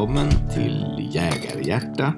[0.00, 2.14] välkommen till Jägarhjärta.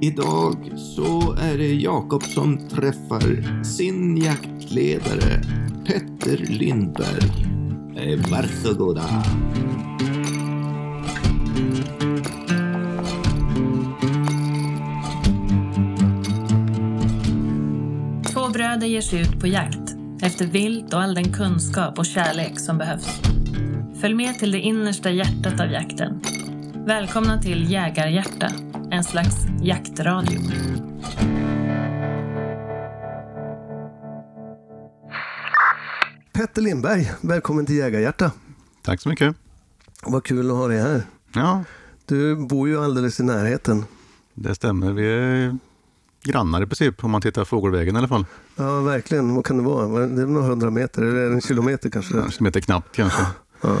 [0.00, 5.42] Idag så är det Jakob som träffar sin jaktledare
[5.86, 7.46] Petter Lindberg.
[7.96, 9.02] Eh, varsågoda.
[18.32, 22.60] Två bröder ger sig ut på jakt efter vilt och all den kunskap och kärlek
[22.60, 23.20] som behövs.
[24.00, 26.19] Följ med till det innersta hjärtat av jakten.
[26.90, 28.52] Välkomna till Jägarhjärta,
[28.90, 30.40] en slags jaktradio.
[36.32, 38.32] Petter Lindberg, välkommen till Jägarhjärta.
[38.82, 39.36] Tack så mycket.
[40.02, 41.02] Vad kul att ha dig här.
[41.32, 41.64] Ja,
[42.06, 43.84] Du bor ju alldeles i närheten.
[44.34, 44.92] det stämmer.
[44.92, 45.58] Vi är
[46.24, 48.26] grannar i princip, om man tittar fågelvägen i alla fall.
[48.56, 49.34] Ja, verkligen.
[49.34, 50.06] Vad kan det vara?
[50.06, 52.18] Det är några hundra meter, eller en kilometer kanske?
[52.20, 53.22] En kilometer knappt kanske.
[53.60, 53.76] Ja.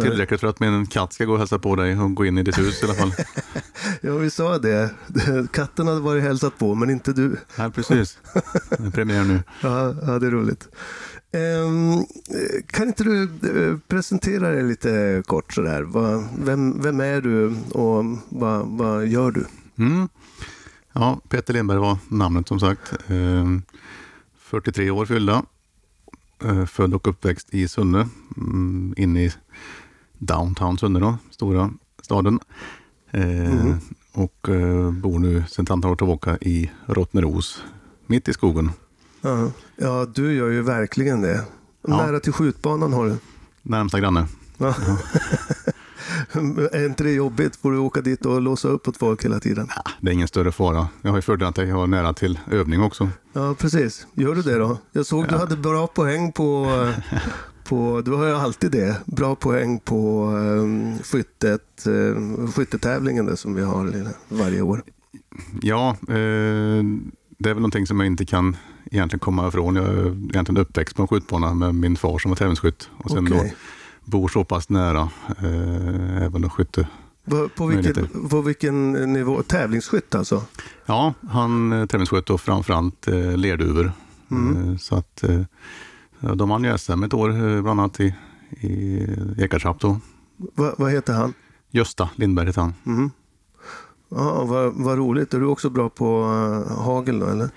[0.00, 2.42] Tillräckligt för att min katt ska gå och hälsa på dig och gå in i
[2.42, 3.12] ditt hus i alla fall.
[4.00, 4.90] ja, vi sa det.
[5.52, 7.36] Katten hade varit hälsat på, men inte du.
[7.56, 8.18] Ja, precis.
[8.78, 9.42] Det är premiär nu.
[9.60, 10.68] Ja, ja det är roligt.
[11.32, 12.04] Ehm,
[12.66, 15.82] kan inte du eh, presentera dig lite kort sådär?
[16.44, 19.44] Vem, vem är du och vad, vad gör du?
[19.78, 20.08] Mm.
[20.92, 22.92] Ja, Peter Lindberg var namnet som sagt.
[23.08, 23.62] Ehm,
[24.38, 25.42] 43 år fyllda.
[26.44, 29.32] Eh, Född och uppväxt i Sunne, mm, inne i
[30.26, 31.70] downtown Sunne då, stora
[32.02, 32.40] staden.
[33.10, 33.76] Eh,
[34.12, 37.62] Och eh, bor nu sedan ett antal år tillbaka i Rottneros,
[38.06, 38.70] mitt i skogen.
[39.20, 41.44] Ja, ja du gör ju verkligen det.
[41.88, 41.96] Ja.
[41.96, 43.16] Nära till skjutbanan har du.
[43.62, 44.26] Närmsta granne.
[44.58, 44.74] Ja.
[46.72, 47.56] är inte det jobbigt?
[47.56, 49.68] Får du åka dit och låsa upp åt folk hela tiden?
[49.76, 50.88] Ah, Det är ingen större fara.
[51.02, 53.08] Jag har ju fördelen att jag har nära till övning också.
[53.32, 54.06] Ja, precis.
[54.14, 54.78] Gör du det då?
[54.92, 56.66] Jag såg du hade bra poäng på,
[57.64, 58.02] på...
[58.04, 59.00] Du har ju alltid det.
[59.04, 64.82] Bra poäng på um, skyttet, uh, skyttetävlingen där som vi har varje år.
[65.62, 66.84] Ja, eh,
[67.38, 68.56] det är väl någonting som jag inte kan
[68.90, 69.76] egentligen komma ifrån.
[69.76, 72.90] Jag är egentligen uppväxt på en skjutbana med min far som var tävlingsskytt.
[72.96, 73.54] Och sen Okej.
[74.04, 75.08] då bor så pass nära
[75.38, 76.88] eh, även då skytte.
[77.54, 79.42] På, vilken, på vilken nivå?
[79.42, 80.42] Tävlingsskytt alltså?
[80.86, 83.92] Ja, han tävlingssköt och framförallt eh, lerduvor.
[84.30, 85.40] Eh, så att eh,
[86.34, 88.14] de vann ju SM ett år, eh, bland annat i,
[88.50, 89.06] i
[89.38, 90.00] Ekartorp då.
[90.36, 91.34] Va, vad heter han?
[91.70, 92.74] Gösta Lindberg heter han.
[92.86, 93.10] Mm.
[94.08, 95.34] Ja, vad, vad roligt.
[95.34, 97.50] Är du också bra på uh, hagel då, eller?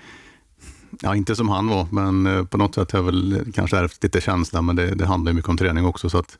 [1.00, 4.02] Ja, inte som han var, men eh, på något sätt har jag väl kanske ärvt
[4.02, 6.10] lite känsla, men det, det handlar ju mycket om träning också.
[6.10, 6.38] Så att,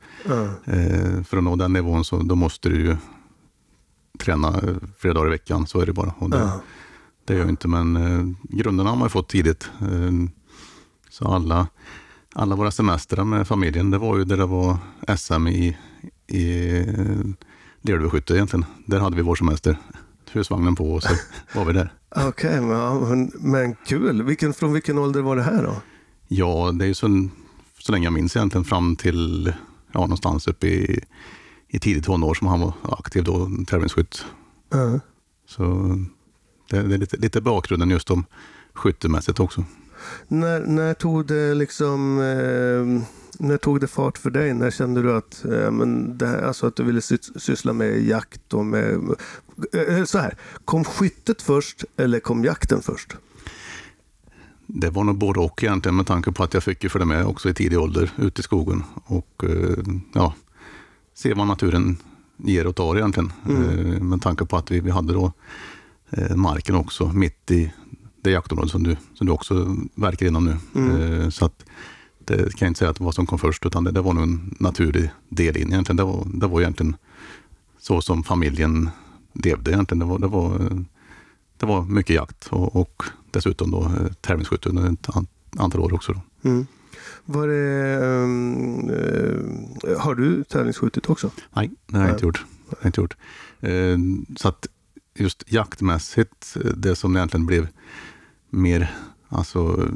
[0.64, 2.96] eh, för att nå den nivån så då måste du ju
[4.18, 6.12] träna eh, flera dagar i veckan, så är det bara.
[6.18, 6.60] Och det, Ja.
[7.24, 9.70] det gör jag inte, men eh, grunderna har man ju fått tidigt.
[9.80, 10.12] Eh,
[11.10, 11.66] så alla,
[12.34, 14.78] alla våra semestrar med familjen, det var ju där det var
[15.16, 15.76] SM i,
[16.26, 16.72] i
[17.82, 18.64] lerduveskytte egentligen.
[18.86, 19.78] Där hade vi vår semester.
[20.32, 21.14] Husvagnen på och så
[21.54, 21.92] var vi där.
[22.16, 24.22] Okej, men, ja, men, men kul.
[24.22, 25.76] Vilken, från vilken ålder var det här då?
[26.28, 27.28] Ja, det är ju så,
[27.78, 29.52] så länge jag minns egentligen fram till
[29.92, 31.00] ja, någonstans upp i,
[31.68, 34.24] i tidigt tonår som han var aktiv då, tävlingsskytt.
[34.70, 35.00] Ja.
[35.46, 35.64] Så
[36.70, 38.24] det, det är lite, lite bakgrunden just om
[38.72, 39.64] skyttemässigt också.
[40.28, 42.18] När, när tog det liksom...
[42.20, 43.02] Eh,
[43.40, 44.54] när tog det fart för dig?
[44.54, 48.02] När kände du att, eh, men det här, alltså att du ville sy- syssla med
[48.02, 48.94] jakt och med...
[49.72, 53.16] Eh, så här, kom skyttet först eller kom jakten först?
[54.66, 57.26] Det var nog både och egentligen med tanke på att jag fick ju följa med
[57.26, 60.34] också i tidig ålder ut i skogen och eh, ja,
[61.14, 61.96] se vad naturen
[62.36, 63.32] ger och tar egentligen.
[63.48, 65.32] Eh, Med tanke på att vi, vi hade då
[66.10, 67.72] eh, marken också mitt i
[68.20, 71.22] det jaktområde som du, som du också verkar inom nu.
[71.24, 71.64] Eh, Så att
[72.24, 74.22] det kan jag inte säga att var som kom först, utan det, det var nog
[74.22, 75.96] en naturlig del in egentligen.
[75.96, 76.96] Det var, det var egentligen
[77.78, 78.90] så som familjen
[79.32, 79.98] levde egentligen.
[79.98, 80.58] Det var, det var,
[81.56, 85.26] det var mycket jakt och, och dessutom då eh, tävlingsskytte under ett an-
[85.56, 86.20] antal år också.
[86.42, 86.66] Mm.
[87.24, 91.30] Var det, ehm, eh, har du tävlingsskjutit också?
[91.52, 92.44] Nej, det har jag inte gjort.
[92.80, 93.16] Jag inte gjort.
[93.60, 93.98] Eh,
[94.36, 94.66] Så att
[95.14, 97.68] just jaktmässigt, det som egentligen blev
[98.50, 98.94] mer
[99.28, 99.88] alltså,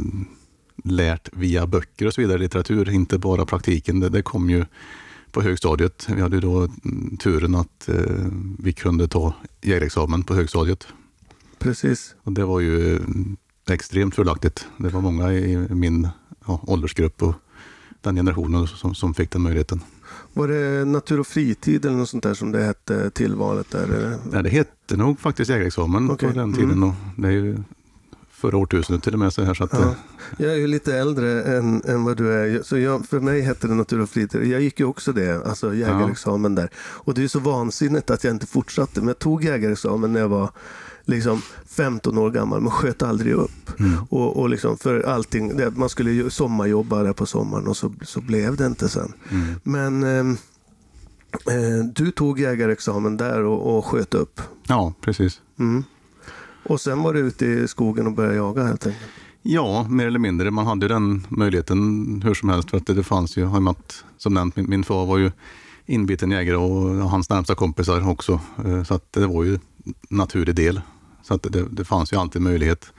[0.84, 4.64] lärt via böcker och så vidare, litteratur, inte bara praktiken, det, det kom ju
[5.32, 6.08] på högstadiet.
[6.08, 8.26] Vi hade ju då mm, turen att eh,
[8.58, 10.86] vi kunde ta jägarexamen på högstadiet.
[11.58, 12.14] Precis.
[12.22, 13.36] Och det var ju mm,
[13.70, 14.66] extremt fördelaktigt.
[14.76, 16.08] Det var många i min
[16.46, 17.34] ja, åldersgrupp och
[18.00, 19.80] den generationen som, som fick den möjligheten.
[20.32, 24.18] Var det natur och fritid eller något sånt där som det hette tillvalet där?
[24.30, 26.56] Nej, det hette nog faktiskt jägarexamen Okej, på den mm.
[26.56, 26.82] tiden.
[26.82, 27.58] Och det är ju
[28.42, 29.32] förra årtusendet till och med.
[29.32, 29.80] Så här, så att, Ja.
[29.80, 29.92] eh,
[30.38, 32.62] Jag är ju lite äldre än, än vad du är.
[32.62, 34.44] Så jag, för mig hette det natur och fritid.
[34.46, 36.70] Jag gick ju också det, alltså jägarexamen där.
[36.76, 39.00] Och det är så vansinnigt att jag inte fortsatte.
[39.00, 40.50] Men jag tog jägarexamen när jag var
[41.04, 43.80] liksom 15 år gammal, men sköt aldrig upp.
[43.80, 43.98] mm.
[44.10, 48.20] Och, och liksom för allting, man skulle ju sommarjobba där på sommaren och så, så
[48.20, 49.12] blev det inte sen.
[49.30, 49.54] Mm.
[49.62, 50.36] Men ehm,
[51.50, 54.40] eh, du tog jägarexamen där och, och sköt upp.
[54.66, 55.40] Ja, precis.
[55.58, 55.84] Mm.
[56.62, 59.10] Och sen var du ute i skogen och började jaga helt enkelt.
[59.42, 60.50] Ja, mer eller mindre.
[60.50, 62.70] Man hade ju den möjligheten hur som helst.
[62.70, 65.30] För att det, det fanns ju, att, som nämnt, min, min far var ju
[65.86, 68.40] inbiten jägare och hans närmsta kompisar också.
[68.64, 70.80] Eh, så att det var ju en naturlig del.
[71.22, 72.92] Så att det, det fanns ju alltid möjlighet.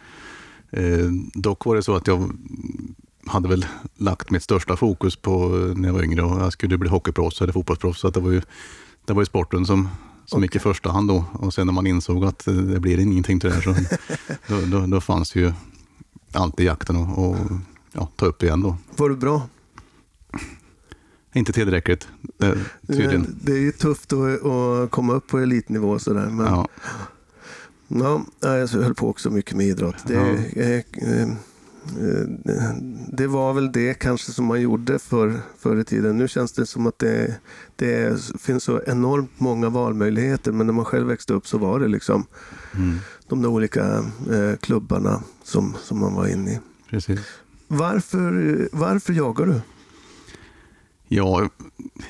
[0.72, 2.32] Eh, dock var det så att jag
[3.26, 3.66] hade väl
[3.96, 7.42] lagt mitt största fokus på eh, när jag var yngre och jag skulle bli hockeyproffs
[7.42, 8.00] eller fotbollsproffs.
[8.00, 8.42] Så att det var ju,
[9.06, 9.90] det var ju sporten som,
[10.26, 11.26] som gick i första hand då.
[11.34, 13.76] Och sen när man insåg att eh, det blir ingenting till det här så
[14.48, 15.54] då, då, då fanns ju
[16.32, 17.38] alltid jakten och, och
[17.92, 18.78] ja, ta upp igen då.
[18.96, 19.48] Var du bra?
[21.36, 23.40] Inte tillräckligt, det, tydligen.
[23.42, 26.30] Det är ju tufft att, att komma upp på elitnivå sådär.
[26.30, 26.46] Men
[27.88, 29.96] Ja, ja, jag höll på också mycket med idrott.
[30.08, 30.14] Det,
[30.56, 31.36] Ja.
[31.88, 32.76] Eh,
[33.12, 36.18] det var väl det kanske som man gjorde för, förr i tiden.
[36.18, 37.36] Nu känns det som att det,
[37.76, 40.52] det finns så enormt många valmöjligheter.
[40.52, 42.26] Men när man själv växte upp så var det liksom
[42.76, 42.98] mm,
[43.28, 43.86] de där olika
[44.32, 46.60] eh, klubbarna som, som man var inne i.
[46.90, 47.20] precis.
[47.68, 49.62] Varför, varför jagar du?
[51.08, 51.50] Ja,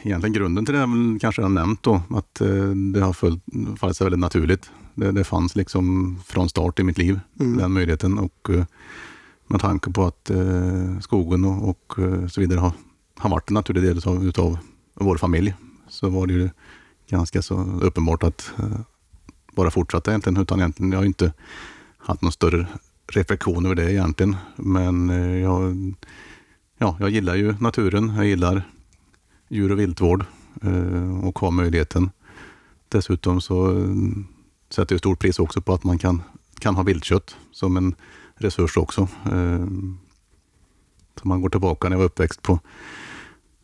[0.03, 3.13] egentligen grunden till det är väl kanske jag har nämnt då, att eh, det har
[3.13, 3.43] följt,
[3.79, 4.69] fallit sig väldigt naturligt.
[4.95, 7.57] Det, det fanns liksom från start i mitt liv, Mm.
[7.57, 8.17] den möjligheten.
[8.17, 8.65] Och eh,
[9.47, 12.71] med tanke på att eh, skogen och, och eh, så vidare har,
[13.17, 14.57] har varit en naturlig del utav, utav
[14.93, 15.53] vår familj,
[15.87, 16.49] så var det ju
[17.09, 18.79] ganska så uppenbart att eh,
[19.55, 21.33] bara fortsätta egentligen, utan egentligen, jag har inte
[21.97, 22.67] haft någon större
[23.07, 24.35] reflektion över det egentligen.
[24.55, 25.93] Men eh, jag,
[26.77, 28.63] ja, jag gillar ju naturen, jag gillar
[29.49, 30.25] djur och viltvård
[30.61, 32.09] eh, och har möjligheten.
[32.89, 33.95] Dessutom så eh,
[34.69, 36.21] sätter jag stort pris också på att man kan,
[36.59, 37.95] kan ha viltkött som en
[38.35, 39.01] resurs också.
[39.25, 39.65] Eh,
[41.21, 42.59] Så man går tillbaka när jag var uppväxt på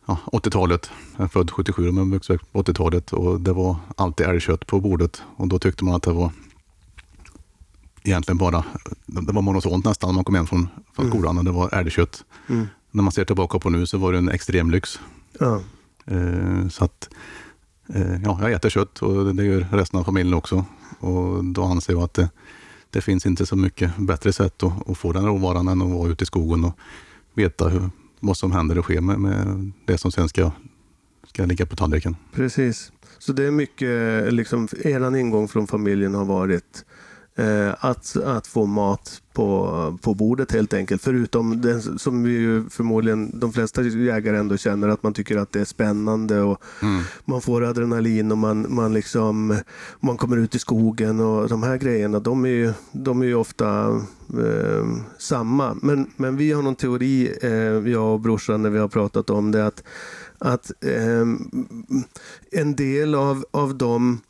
[0.06, 0.90] ja, 80-talet.
[1.16, 4.80] Jag är född 77 men vuxen upp på 80-talet och det var alltid älgkött på
[4.80, 6.30] bordet och då tyckte man att det var
[8.02, 8.64] egentligen bara,
[9.06, 12.24] det var monotont nästan när man kom hem från, från skolan och det var älgkött.
[12.48, 12.66] Mm.
[12.90, 15.00] När man ser tillbaka på nu så var det en extrem lyx.
[15.38, 15.60] Ja.
[16.06, 17.08] Eh, så att,
[17.94, 20.64] eh, ja, jag äter kött och det gör resten av familjen också.
[21.00, 22.18] Och då anser jag att
[22.90, 26.08] det, finns inte så mycket bättre sätt att, att få den råvaran än att vara
[26.08, 26.78] ute i skogen och
[27.34, 27.90] veta hur,
[28.20, 30.50] vad som händer och sker med, med det som sen ska,
[31.28, 32.16] ska ligga på tallriken.
[32.32, 32.92] Precis.
[33.18, 36.84] Så det är mycket, liksom, er ingång från familjen har varit
[37.78, 41.02] att, att få mat på, på bordet helt enkelt.
[41.02, 45.52] Förutom den som vi ju förmodligen, de flesta jägare ändå känner att man tycker att
[45.52, 46.62] det är spännande och
[47.24, 49.58] man får adrenalin och man, man, liksom,
[50.00, 53.34] man kommer ut i skogen och de här grejerna, de är ju, de är ju
[53.34, 53.88] ofta
[54.38, 54.86] eh,
[55.18, 55.76] samma.
[55.82, 59.50] Men, men vi har någon teori, eh, jag och brorsan, när vi har pratat om
[59.50, 59.84] det, att,
[60.38, 61.26] att eh,
[62.52, 64.20] en del av, av de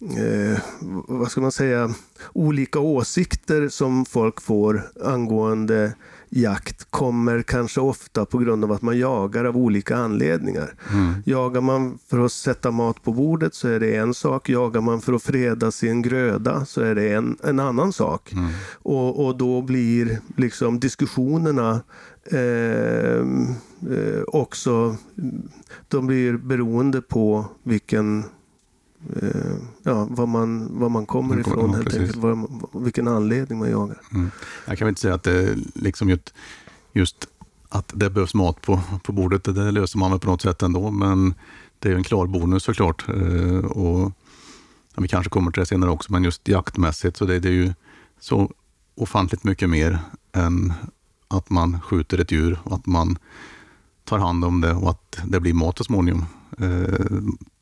[0.00, 0.60] eh,
[1.08, 1.94] vad ska man säga,
[2.32, 5.92] olika åsikter som folk får angående
[6.30, 10.74] jakt kommer kanske ofta på grund av att man jagar av olika anledningar.
[10.92, 11.14] Mm.
[11.26, 14.48] Jagar man för att sätta mat på bordet så är det en sak.
[14.48, 18.32] Jagar man för att freda sin gröda så är det en, en annan sak.
[18.32, 18.50] Mm.
[18.72, 21.80] Och, och då blir liksom diskussionerna
[22.24, 23.18] eh,
[23.92, 24.96] eh, också,
[25.88, 28.24] de blir beroende på vilken
[29.82, 32.00] ja, var, man, var man kommer kommer- ifrån helt precis.
[32.00, 32.16] enkelt.
[32.16, 32.48] Var,
[32.84, 34.00] vilken anledning man jagar.
[34.12, 34.30] Mm.
[34.66, 36.34] Jag kan väl inte säga att det liksom just,
[36.92, 37.28] just
[37.68, 40.90] att det behövs mat på, på bordet, det, löser man väl på något sätt ändå,
[40.90, 41.34] men
[41.78, 43.08] det är en klar bonus såklart.
[43.08, 44.12] Eh, och,
[44.94, 47.52] ja, vi kanske kommer till det senare också, men just jaktmässigt så det, det är
[47.52, 47.74] ju
[48.20, 48.52] så
[48.94, 49.98] ofantligt mycket mer
[50.32, 50.72] än
[51.28, 53.18] att man skjuter ett djur och att man
[54.04, 56.24] tar hand om det och att det blir mat så småningom.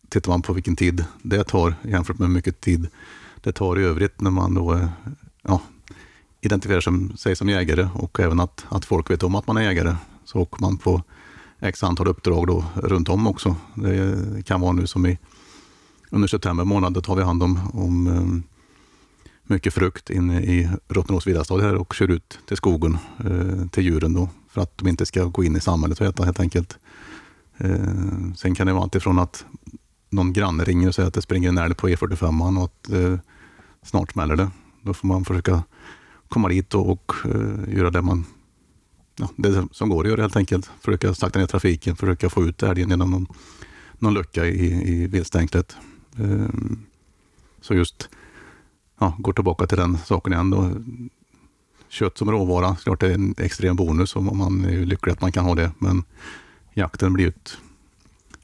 [0.08, 2.88] Tittar man på vilken tid det tar jämfört med hur mycket tid
[3.40, 4.88] det tar i övrigt när man då eh,
[5.42, 5.60] ja,
[6.40, 9.96] identifierar sig som jägare och även att, att folk vet om att man är jägare.
[10.24, 11.02] Så åker man på
[11.60, 13.56] x antal uppdrag då runt om också.
[13.74, 15.18] Det kan vara nu som i
[16.10, 18.52] under september månad, då tar vi hand om, om eh,
[19.42, 24.14] mycket frukt inne i Rottneros villastad här och kör ut till skogen, eh, till djuren
[24.14, 26.78] då, för att de inte ska gå in i samhället och äta helt enkelt.
[28.36, 29.44] Sen kan det vara alltifrån att
[30.16, 33.18] någon granne ringer och säger att det springer en älg på E45 och att eh,
[33.82, 34.50] snart smäller det.
[34.82, 35.62] Då får man försöka
[36.28, 38.24] komma dit och, och eh, göra det man
[39.16, 40.70] ja, det som går att göra helt enkelt.
[40.80, 43.26] Försöka sakta ner trafiken, försöka få ut älgen genom någon,
[43.98, 45.76] någon lucka i, i viltstängslet.
[46.18, 46.48] Eh,
[47.60, 48.08] så just,
[48.98, 50.70] ja, går tillbaka till den saken igen då.
[51.88, 55.32] Kött som råvara, klart det är en extrem bonus om man är lycklig att man
[55.32, 55.72] kan ha det.
[55.78, 56.04] Men
[56.74, 57.58] jakten blir ett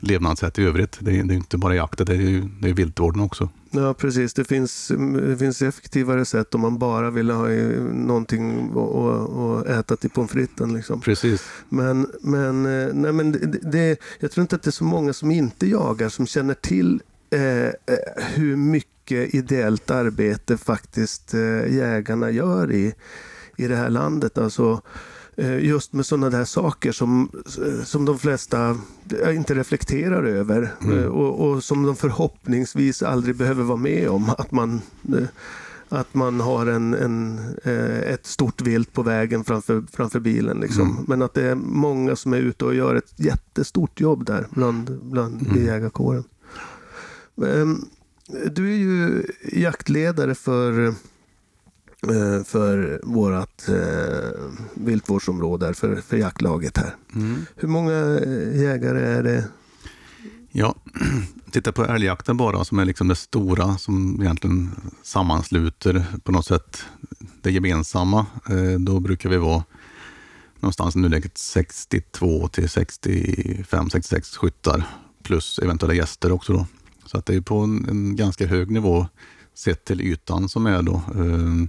[0.03, 0.99] levnadssätt i övrigt.
[1.01, 3.49] Det är, det är inte bara jakten, det är ju det är viltvården också.
[3.75, 4.35] Ja, precis.
[4.35, 4.93] Det finns,
[5.29, 7.49] det finns effektivare sätt om man bara vill ha
[7.93, 10.75] någonting att äta till pommes fritesen.
[10.75, 11.01] Liksom.
[11.01, 11.45] Precis.
[11.69, 15.13] Men, men, eh, nej, men det, det, jag tror inte att det är så många
[15.13, 17.73] som inte jagar som känner till eh, eh
[18.35, 22.95] hur mycket ideellt arbete faktiskt eh, jägarna gör i,
[23.57, 24.39] i det här landet.
[24.39, 24.83] Alltså,
[25.47, 28.79] just med sådana där saker som, eh, som de flesta
[29.23, 31.11] eh, inte reflekterar över mm.
[31.11, 34.31] och, och, som de förhoppningsvis aldrig behöver vara med om.
[34.39, 34.81] Att man,
[35.89, 37.41] att man har en, en
[38.07, 40.61] ett stort vilt på vägen framför, framför bilen.
[40.61, 40.91] Liksom.
[40.91, 41.05] Mm.
[41.09, 44.99] Men att det är många som är ute och gör ett jättestort jobb där bland,
[45.03, 45.67] bland mm.
[45.67, 46.25] jägarkåren.
[47.47, 47.85] Ehm,
[48.51, 49.23] du är ju
[49.53, 50.95] jaktledare för Eh,
[52.45, 54.41] för vårt eh,
[54.75, 56.97] viltvårdsområde, för, för jaktlaget här.
[57.15, 57.47] Mm.
[57.57, 59.45] Hur många eh, jägare är det?
[60.53, 60.75] Ja,
[61.51, 64.71] titta på älgjakten bara, som är liksom det stora som egentligen
[65.03, 66.85] sammansluter på något sätt
[67.43, 68.27] det gemensamma.
[68.51, 69.65] Eh, då brukar vi vara
[70.61, 74.85] någonstans i nuläget 62 till 65, 66 skyttar
[75.23, 76.53] plus eventuella gäster också.
[76.53, 76.67] Då.
[77.05, 79.07] Så att det är på en, en ganska hög nivå
[79.55, 80.95] sett till ytan som är då.
[80.95, 81.69] Eh,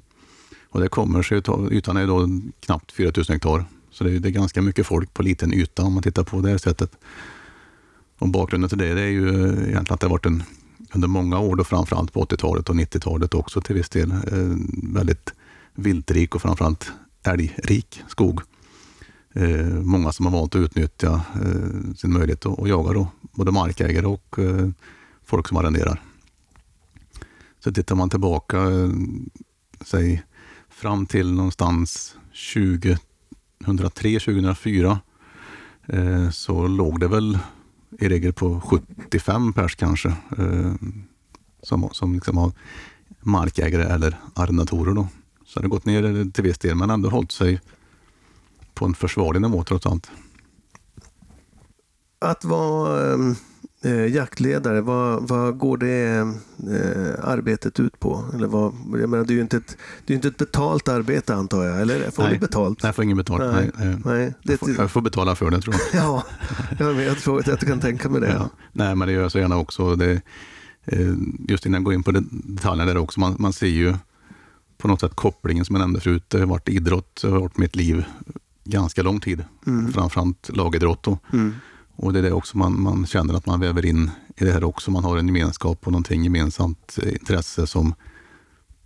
[0.74, 2.28] och det kommer sig ytan är då
[2.60, 3.66] knappt 4000 hektar.
[3.92, 6.42] Så det är, det är ganska mycket folk på liten yta om man tittar på
[6.42, 6.92] det här sättet.
[8.20, 10.44] Och bakgrunden till det, det är ju egentligen att det har varit en,
[10.94, 14.18] under många år, då framförallt på 80-talet och 90-talet också till viss del, eh,
[14.94, 15.34] väldigt
[15.76, 16.92] viltrik och framförallt
[17.24, 18.42] älgrik skog.
[19.34, 23.52] Eh, många som har valt att utnyttja eh, sin möjlighet att, att jaga, då, både
[23.52, 24.70] markägare och eh,
[25.26, 26.02] folk som arrenderar.
[27.64, 28.90] Så tittar man tillbaka, eh,
[29.86, 30.24] säg
[30.74, 32.16] fram till någonstans
[33.66, 35.00] 2003, 2004
[35.88, 37.40] eh, så låg det väl
[38.00, 40.74] i regel på 75 pers kanske eh,
[41.62, 42.52] som, som liksom har
[43.20, 44.94] markägare eller arrendatorer.
[44.94, 45.08] Då.
[45.46, 47.62] Så det har gått ner till viss del men ändå hållit sig
[48.74, 50.12] på en försvarlig nivå trots allt.
[52.20, 53.36] Att vara ehm,
[53.84, 56.18] eh, jaktledare, vad, vad går det
[56.72, 58.26] eh, arbetet ut på?
[58.34, 61.36] Eller vad, jag menar, det är ju inte ett, det är inte ett betalt arbete
[61.36, 62.84] antar jag, eller får nej, du betalt?
[62.84, 63.54] Nej, jag får inget betalt.
[63.54, 64.34] Nej, nej, nej.
[64.44, 66.04] Det, jag, får, jag, får, betala för det tror jag.
[66.04, 66.24] ja,
[66.80, 68.34] jag, jag tror att jag kan tänka mig det.
[68.34, 68.50] Ja.
[68.72, 69.96] Nej, men det gör jag så gärna också.
[69.96, 70.22] Det,
[70.86, 71.14] eh,
[71.48, 73.94] just innan jag går in på detaljerna där också, man, man ser ju
[74.78, 76.24] på något sätt kopplingen som jag nämnde förut.
[76.28, 78.06] Det har varit idrott, det har varit mitt liv
[78.64, 79.44] ganska lång tid.
[79.68, 79.94] Mm.
[79.94, 81.04] Framförallt lagidrott.
[81.04, 81.18] Då.
[81.34, 81.56] Mm.
[81.96, 84.64] Och det är det också man, man känner att man väver in i det här
[84.64, 84.92] också.
[84.92, 87.94] Man har en gemenskap och någonting gemensamt intresse som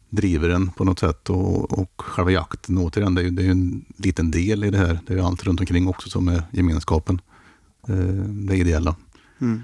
[0.10, 1.30] driver en på något sätt.
[1.30, 4.78] Och, och själva jakten, återigen, det är ju det är en liten del i det
[4.78, 5.00] här.
[5.08, 7.22] Det är allt runt omkring också som är gemenskapen.
[7.88, 7.96] Eh,
[8.26, 8.96] det ideella.
[9.42, 9.64] Mm.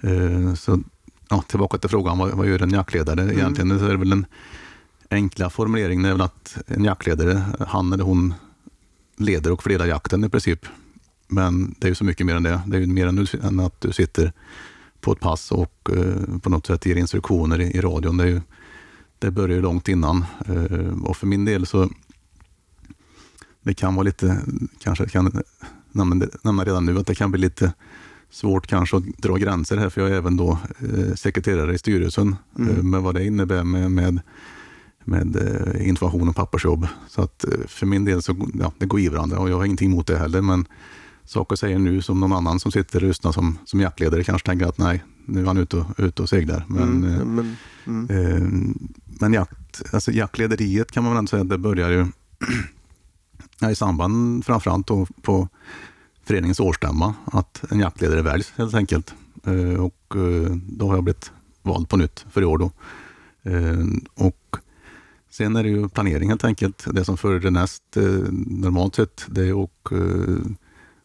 [0.00, 0.80] Eh, så
[1.28, 3.22] ja, tillbaka till frågan, vad, vad gör en jaktledare?
[3.22, 3.38] Mm.
[3.38, 4.26] Egentligen så är det väl den
[5.10, 8.34] enkla formuleringen är väl att en jaktledare, han eller hon
[9.16, 10.66] leder och fördelar jakten i princip.
[11.30, 12.60] Men det är ju så mycket mer än det.
[12.66, 13.06] Det är ju mer
[13.42, 14.32] än att du sitter
[15.00, 18.16] på ett pass och eh, på något sätt ger instruktioner i, i radion.
[18.16, 18.40] Det, är ju,
[19.18, 20.24] det börjar ju långt innan.
[20.46, 21.90] Eh, och för min del så
[23.62, 24.40] det kan vara lite,
[24.78, 25.42] kanske kan
[25.92, 27.72] nämna, nämna redan nu, att det kan bli lite
[28.30, 32.36] svårt kanske att dra gränser här, för jag är även då eh, sekreterare i styrelsen,
[32.58, 32.76] mm.
[32.76, 34.20] eh, med vad det innebär med, med,
[35.04, 36.86] med eh, information och pappersjobb.
[37.08, 39.64] Så att eh, för min del så ja, det går i varandra och jag har
[39.64, 40.66] ingenting emot det heller, men
[41.30, 44.66] saker säger nu som någon annan som sitter och lyssnar som, som jaktledare kanske tänker
[44.66, 46.64] att nej, nu är han ute och, ute och seglar.
[46.68, 47.56] Men, mm, eh, men,
[47.86, 48.10] mm.
[48.10, 48.74] eh,
[49.20, 52.06] men jakt, alltså jaktlederiet kan man väl ändå säga det börjar ju
[53.70, 55.48] i samband framförallt då på
[56.24, 59.14] föreningens årsstämma, att en jaktledare väljs helt enkelt.
[59.44, 61.32] Eh, och eh, då har jag blivit
[61.62, 62.58] vald på nytt för i år.
[62.58, 62.72] Då.
[63.42, 64.56] Eh, och
[65.32, 66.84] Sen är det ju planering helt enkelt.
[66.92, 67.82] Det som följer näst
[68.46, 69.92] normalt sett, det är att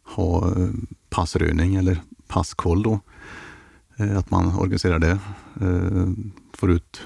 [0.05, 0.69] ha eh,
[1.09, 2.99] passröjning eller passkoll då.
[3.97, 5.19] Eh, att man organiserar det.
[5.61, 6.07] Eh,
[6.53, 7.01] får ut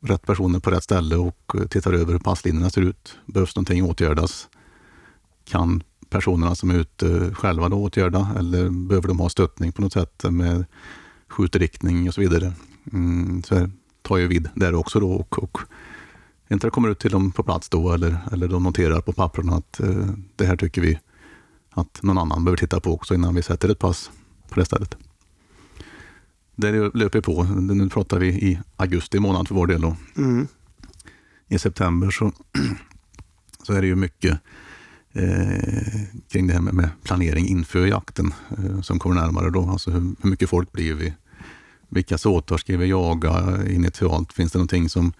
[0.00, 3.18] rätt personer på rätt ställe och tittar över hur passlinjerna ser ut.
[3.26, 4.48] Behövs någonting åtgärdas?
[5.44, 9.92] Kan personerna som är ute själva då åtgärda eller behöver de ha stöttning på något
[9.92, 10.64] sätt med
[11.28, 12.52] skjutriktning och så vidare.
[12.92, 13.70] Mm, så
[14.02, 15.58] tar jag vid där också då och, och
[16.48, 19.54] inte det kommer ut till dem på plats då eller, eller de noterar på papperna
[19.54, 20.98] att eh, det här tycker vi
[21.74, 24.10] att någon annan behöver titta på också innan vi sätter ett pass
[24.48, 24.96] på det stället.
[26.56, 27.42] Det löper på.
[27.44, 29.80] Nu pratar vi i augusti månad för vår del.
[29.80, 29.96] Då.
[30.16, 30.46] Mm.
[31.48, 32.32] I september så,
[33.62, 34.40] så är det ju mycket
[35.12, 39.50] eh, kring det här med, med planering inför jakten eh, som kommer närmare.
[39.50, 39.70] Då.
[39.70, 41.14] Alltså hur, hur mycket folk blir vi?
[41.88, 44.32] Vilka såtar ska vi jaga initialt?
[44.32, 45.12] Finns det någonting som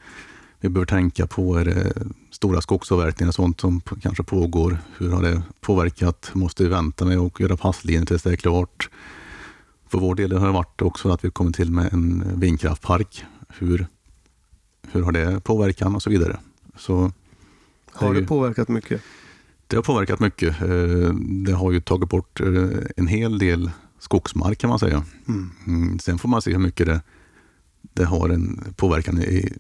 [0.63, 1.57] vi behöver tänka på?
[1.59, 1.93] Är det
[2.31, 4.79] stora skogsavverkningar och sånt som kanske pågår?
[4.99, 6.31] Hur har det påverkat?
[6.35, 8.89] Måste vi vänta med att göra passlinjer tills det är klart?
[9.89, 13.25] För vår del har det varit också att vi kommit till med en vindkraftpark.
[13.49, 13.87] Hur,
[14.93, 16.39] hur har det påverkan och så vidare.
[16.77, 17.13] Så
[17.93, 19.01] Har Det det påverkat mycket?
[19.67, 20.63] det har påverkat mycket.
[20.63, 21.15] Eh,
[21.47, 25.05] Det har ju tagit bort eh, en hel del skogsmark kan man säga.
[25.29, 25.51] Mm.
[25.67, 27.01] Mm, Sen får man se hur mycket det,
[27.83, 29.53] det har en påverkan i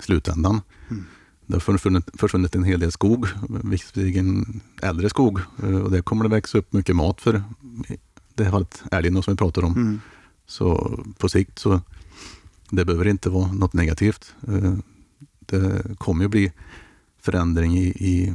[0.00, 0.60] slutändan.
[0.90, 1.04] Mm.
[1.46, 5.40] Det har försvunnit, försvunnit en hel del skog, visserligen äldre skog.
[5.62, 7.42] eh, Och där kommer det växa upp mycket mat för
[7.88, 7.96] i
[8.34, 9.72] det här fallet älgen som vi pratar om.
[9.74, 10.00] Mm.
[10.46, 11.80] Så på sikt så
[12.70, 14.34] det behöver inte vara något negativt.
[14.48, 14.74] Eh,
[15.40, 16.52] Det kommer ju bli
[17.22, 18.34] förändring i, i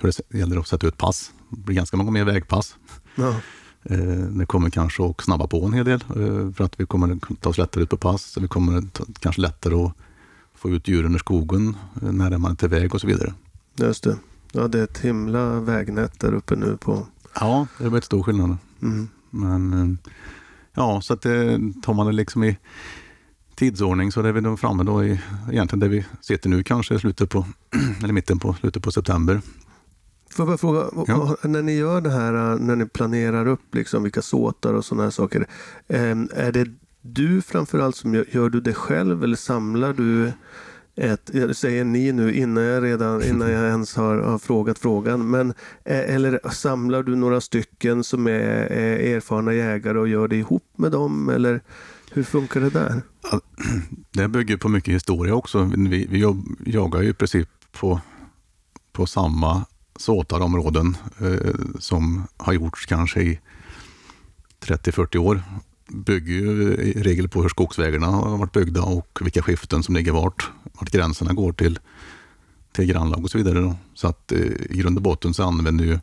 [0.00, 1.32] hur det gäller att sätta ut pass.
[1.50, 2.76] Det blir ganska många mer vägpass.
[3.14, 3.40] Ja.
[3.82, 3.98] Eh,
[4.38, 6.00] Det kommer kanske att snabba på en hel del
[6.56, 8.36] för att vi kommer att ta oss lättare ut på pass.
[8.40, 8.84] Vi kommer
[9.20, 9.92] kanske lättare att
[10.58, 13.34] få ut djuren ur skogen eh, när man är till väg och så vidare.
[13.76, 14.16] Just det.
[14.52, 17.06] Ja, det är ett himla vägnät där uppe nu på...
[17.34, 18.56] Ja, det blir ett stor skillnad.
[18.82, 19.08] Mm.
[19.30, 20.10] Men eh,
[20.74, 22.58] ja, så att det, tar man det liksom i
[23.54, 26.98] tidsordning så är vi då framme då i egentligen där vi sitter nu kanske i
[26.98, 27.46] slutet på,
[28.02, 29.40] eller mitten på slutet på september.
[30.30, 31.36] Får jag bara fråga, Ja.
[31.42, 35.02] när ni gör det här, äh, när ni planerar upp liksom vilka såtar och sådana
[35.04, 35.46] här saker.
[35.88, 36.68] Är det
[37.14, 40.32] du framförallt som gör, gör du det själv eller samlar du
[40.96, 45.30] ett, jag säger ni nu innan jag, redan, innan jag ens har, har frågat frågan,
[45.30, 45.50] men
[45.84, 50.64] eh, eller samlar du några stycken som är, är erfarna jägare och gör det ihop
[50.76, 51.60] med dem eller
[52.12, 53.02] hur funkar det där?
[54.10, 55.70] Det bygger på mycket historia också.
[55.76, 58.00] Vi, vi jobb, jagar ju i princip på,
[58.92, 59.64] på samma
[59.96, 63.40] såtarområden eh, som har gjorts kanske i
[64.60, 65.42] 30-40 år.
[65.88, 70.12] Bygger ju i regel på hur skogsvägarna har varit byggda och vilka skiften som ligger
[70.12, 70.50] vart.
[70.72, 71.78] Vart gränserna går till,
[72.72, 73.60] till grannlag och så vidare.
[73.60, 73.76] Då.
[73.94, 74.38] Så att eh,
[74.70, 75.98] i grund och botten så använder ju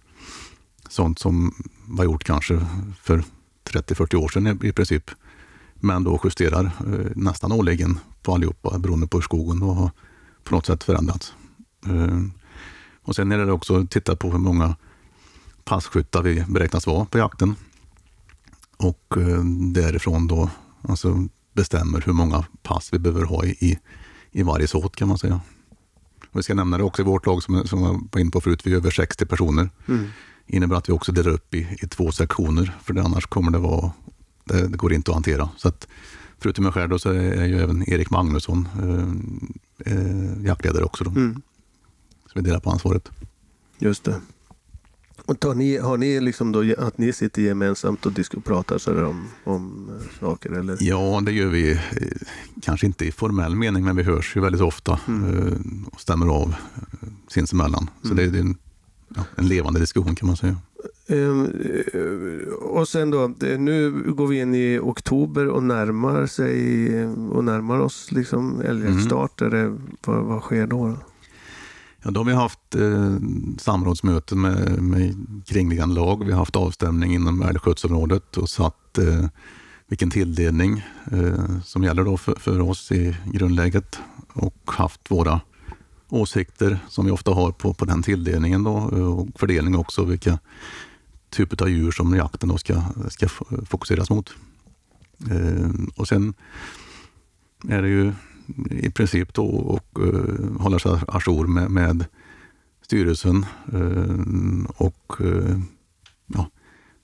[0.90, 1.54] sånt som
[1.86, 2.66] var gjort kanske
[3.02, 3.24] för
[3.70, 5.12] 30-40 år sedan i, i princip.
[5.76, 9.92] Men då justerar eh, nästan årligen på allihopa beroende på hur skogen då har
[10.44, 11.34] på något sätt förändrats.
[11.86, 12.22] Eh,
[13.02, 14.76] och sen är det också att titta på hur många
[15.64, 17.56] passkyttar vi beräknas vara på jakten.
[18.78, 20.50] Och eh, därifrån då
[20.82, 23.80] alltså bestämmer hur många pass vi behöver ha i,
[24.32, 25.42] i, varje såt kan man säga.
[26.32, 28.42] Och vi ska nämna det också i vårt lag som, som jag var inne på
[28.42, 29.70] förut, vi är över 60 personer.
[29.88, 30.08] Mm.
[30.48, 33.58] innebär att vi också delar upp i, i två sektioner, för det, annars kommer det
[33.58, 33.92] vara,
[34.44, 35.50] det, det går inte att hantera.
[35.58, 35.88] Så att,
[36.40, 41.04] förutom mig själv då, så är, är ju även Erik Magnusson eh, eh, jaktledare också.
[41.04, 41.10] Då.
[41.10, 41.42] Mm.
[42.26, 43.12] Så vi delar på ansvaret.
[43.80, 44.22] Just det.
[45.26, 49.28] Och tar ni, har ni liksom då att ni sitter gemensamt och pratar så om,
[49.44, 50.52] om eh, saker?
[50.52, 50.78] Eller?
[50.80, 51.72] Ja, det gör vi.
[51.72, 51.78] eh,
[52.62, 55.54] Kanske inte i formell mening, men vi hörs ju väldigt ofta eh,
[55.92, 56.56] och stämmer av
[57.28, 57.90] sinsemellan.
[58.04, 58.56] Så det, det är en,
[59.16, 60.58] ja, en levande diskussion kan man säga.
[61.08, 61.46] Ehm,
[61.94, 67.80] eh, och sen då, nu går vi in i oktober och närmar sig och närmar
[67.80, 69.42] oss liksom älgjaktstart.
[69.42, 70.98] Är vad, vad sker då?
[72.06, 73.18] Ja, då har vi haft eh,
[73.58, 75.16] samrådsmöten med, med
[75.46, 76.26] kringliggande lag.
[76.26, 79.26] Vi har haft avstämning inom älgskötselområdet och satt eh,
[79.88, 84.00] vilken tilldelning eh, som gäller då för, för oss i grundläget
[84.34, 85.42] och haft våra
[86.10, 90.40] åsikter som vi ofta har på, på den tilldelningen då, eh, och fördelning också vilka
[91.30, 93.28] typer av djur som jakten då ska, ska
[93.66, 94.34] fokuseras mot.
[95.32, 96.34] Eh, och sen
[97.68, 98.14] är det ju
[98.70, 102.06] i princip då och eh, uh, hålla sig ajour med, med
[102.82, 105.60] styrelsen eh, och eh,
[106.28, 106.50] ja,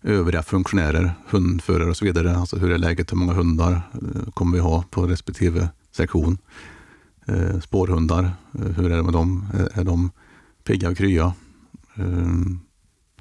[0.04, 2.36] övriga funktionärer, hundförare och så vidare.
[2.36, 3.82] Alltså hur är läget, hur många hundar
[4.34, 6.38] kommer vi ha på respektive sektion?
[7.62, 9.48] Spårhundar, hur är det med dem?
[9.74, 10.12] Är, de
[10.64, 11.34] pigga och krya?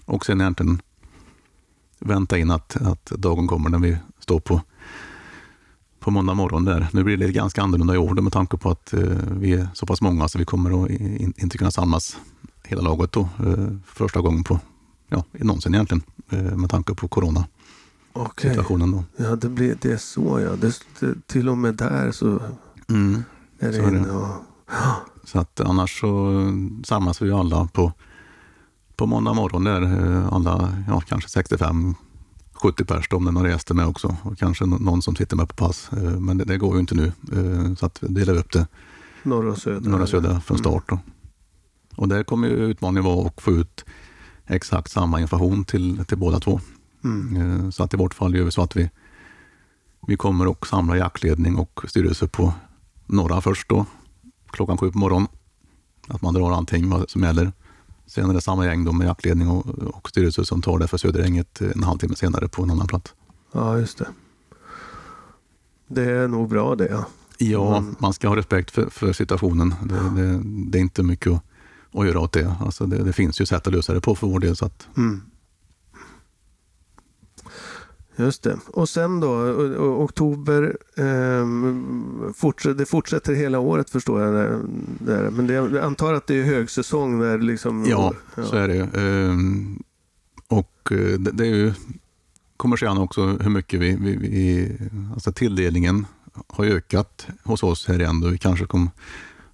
[0.05, 0.83] Och sen egentligen
[1.99, 4.61] vänta in att, att dagen kommer när vi står på
[6.01, 6.89] på måndag morgon där.
[6.93, 9.69] Nu blir det ganska annorlunda i år då, med tanke på att eh, vi är
[9.75, 12.17] så pass många så vi kommer att in, inte kunna samlas
[12.65, 13.21] hela laget då.
[13.21, 14.61] Eh, första gången på,
[15.09, 19.25] ja, någonsin egentligen, eh, med tanke på corona-situationen Okej, då.
[19.25, 20.51] ja, det, blir, det är så ja.
[20.57, 22.41] Det, det, till och med där så
[22.89, 23.23] Mm.
[23.59, 24.11] är det Så är det.
[24.11, 24.29] och...
[25.25, 26.31] Så att annars så
[26.85, 27.93] samlas vi alla på,
[28.97, 29.83] på måndag morgon där.
[29.83, 31.95] eh, Alla, ja, kanske 65
[32.63, 34.17] 70 pers om det är reste med också.
[34.23, 35.91] Och kanske nå- någon som sitter med på pass.
[35.93, 37.13] Eh, Men det, det går ju inte nu.
[37.33, 38.67] Eh, Så att vi delar upp det
[39.23, 39.91] Norra och södra.
[39.91, 40.85] norra södra från start.
[40.89, 40.99] Då.
[41.97, 43.85] Och där kommer ju utmaningen vara att få ut
[44.47, 46.61] exakt samma information till, till båda två.
[47.05, 47.37] Mm.
[47.65, 48.91] Eh, Så att i vårt fall gör vi så att vi,
[50.07, 52.53] vi kommer att samla jaktledning och styrelse på
[53.07, 53.87] norra först då,
[54.51, 55.29] klockan sju på morgonen.
[56.09, 57.53] Att man drar allting vad som gäller.
[58.11, 60.99] Sen är det samma gäng då med jaktledning och, och styrelse som tar det för
[60.99, 63.15] Söderänget en halvtimme senare på en annan plats.
[63.53, 64.09] Ja, just det.
[65.89, 67.05] Det är nog bra det, ja.
[67.39, 67.97] Ja, Mm.
[67.99, 69.75] man ska ha respekt för, för situationen.
[69.85, 71.43] Det, det, det är inte mycket att,
[71.95, 72.55] att göra åt det.
[72.61, 73.05] Alltså det.
[73.05, 74.57] Det finns ju sätt att lösa det på för vår del.
[74.57, 75.23] Så att, Mm.
[78.21, 78.59] Just det.
[78.67, 79.31] Och sen då,
[80.05, 84.35] oktober, ehm, fortsätter, det fortsätter hela året förstår jag.
[84.35, 84.61] Där,
[84.99, 85.31] där.
[85.31, 87.85] Men det, jag antar att det är högsäsong där liksom.
[87.89, 88.83] ja, så är det ju.
[88.83, 89.83] Ehm,
[90.49, 91.73] Och eh, det, det är ju
[92.57, 94.73] kommer sen också hur mycket vi, vi, vi,
[95.13, 96.07] alltså tilldelningen
[96.47, 98.21] har ökat hos oss här.
[98.23, 98.91] Då vi kanske kommer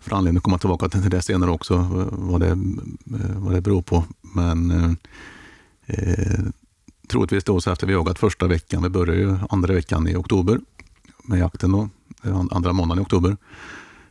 [0.00, 3.60] för anledning att komma tillbaka till det senare också, eh, vad det, eh, vad det
[3.60, 4.04] beror på.
[4.34, 4.90] Men eh,
[5.86, 6.40] eh,
[7.08, 10.60] troligtvis då så efter vi jagat första veckan, vi börjar ju andra veckan i oktober
[11.24, 11.88] med jakten då,
[12.24, 13.36] eh, andra månaden i oktober.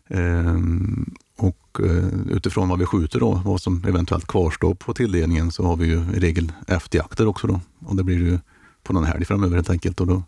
[0.08, 5.66] Ehm, och eh, utifrån vad vi skjuter då, vad som eventuellt kvarstår på tilldelningen så
[5.66, 7.62] har vi ju i regel efterjakter också då.
[7.80, 8.40] Och det blir ju
[8.84, 10.02] på någon helg framöver helt enkelt.
[10.02, 10.24] Och då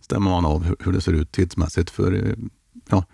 [0.00, 2.34] stämmer man av hur, det ser ut tidsmässigt för eh,
[2.88, 3.04] ja,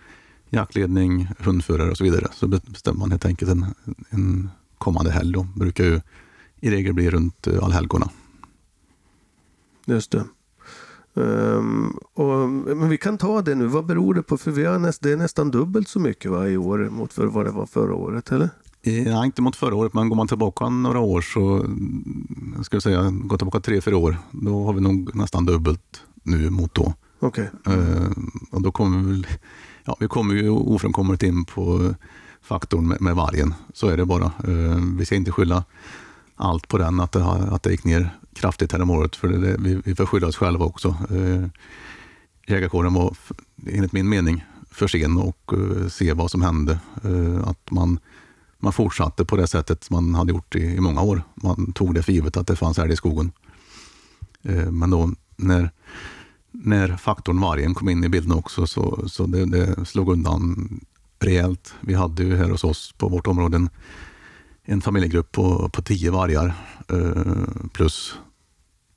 [0.51, 2.29] jaktledning, hundförare och så vidare.
[2.33, 3.67] Så bestämmer man helt enkelt en,
[4.11, 5.33] en kommande helg.
[5.33, 5.47] Då.
[5.57, 6.01] brukar ju
[6.61, 8.11] i regel bli runt allhelgona.
[9.85, 10.25] Just det.
[11.15, 13.67] Ehm, och, men vi kan ta det nu.
[13.67, 14.39] Vad beror det på?
[14.39, 17.27] För vi har näst, det är nästan dubbelt så mycket va, i år mot för
[17.27, 18.51] vad det var förra året, eller?
[18.83, 21.67] Ja, inte mot förra året, men går man tillbaka några år så,
[22.57, 26.51] jag skulle säga, går tillbaka tre, fyra år, då har vi nog nästan dubbelt nu
[26.51, 26.95] mot då.
[27.21, 27.51] Okej.
[27.67, 28.11] Eh,
[28.51, 29.25] och då kommer vi,
[29.85, 31.95] ja, vi kommer ju ofrånkomligt in på
[32.43, 33.55] faktorn med, med vargen.
[33.73, 34.25] Så är det bara.
[34.25, 35.65] Eh, vi ska inte skylla
[36.37, 39.57] allt på den, att det, att det gick ner kraftigt här om året, för det,
[39.59, 40.97] vi, vi får skylla oss själva också.
[41.11, 41.47] Eh,
[42.47, 43.17] jägarkåren var,
[43.67, 46.79] enligt min mening, för sen och eh, se vad som hände.
[47.05, 47.99] Eh, att man,
[48.59, 51.23] man fortsatte på det sättet man hade gjort i, i många år.
[51.35, 53.33] Man tog det för givet att det fanns älg i skogen.
[54.43, 55.71] Eh, men då när
[56.53, 60.71] när faktorn vargen kom in i bilden också så, så det, det slog undan
[61.21, 61.75] rejält.
[61.81, 63.71] Vi hade ju här hos oss på vårt område en,
[64.65, 66.55] en familjegrupp på, på tio vargar
[66.89, 68.15] eh, plus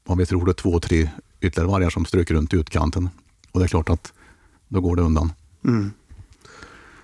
[0.07, 1.09] vad vi tror det två, tre
[1.41, 3.09] ytterligare vargar som strök runt i utkanten.
[3.51, 4.13] Och det är klart att
[4.67, 5.31] då går det undan.
[5.63, 5.91] Mm.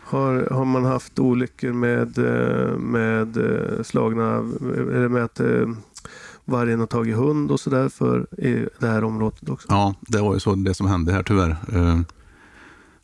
[0.04, 4.36] Har, har man haft olyckor med, eh, med eh, slagna,
[4.71, 5.41] eller med att
[6.45, 9.67] vargen har tagit hund och sådär för i det här området också?
[9.69, 11.58] Ja, det var ju så det som hände här tyvärr.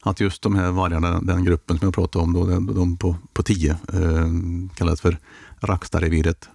[0.02, 3.43] Att just de här vargarna, den gruppen som jag pratade om, då, de, på, på
[3.43, 3.78] tio,
[4.76, 5.17] kallades för
[5.60, 6.50] Rackstadreviret.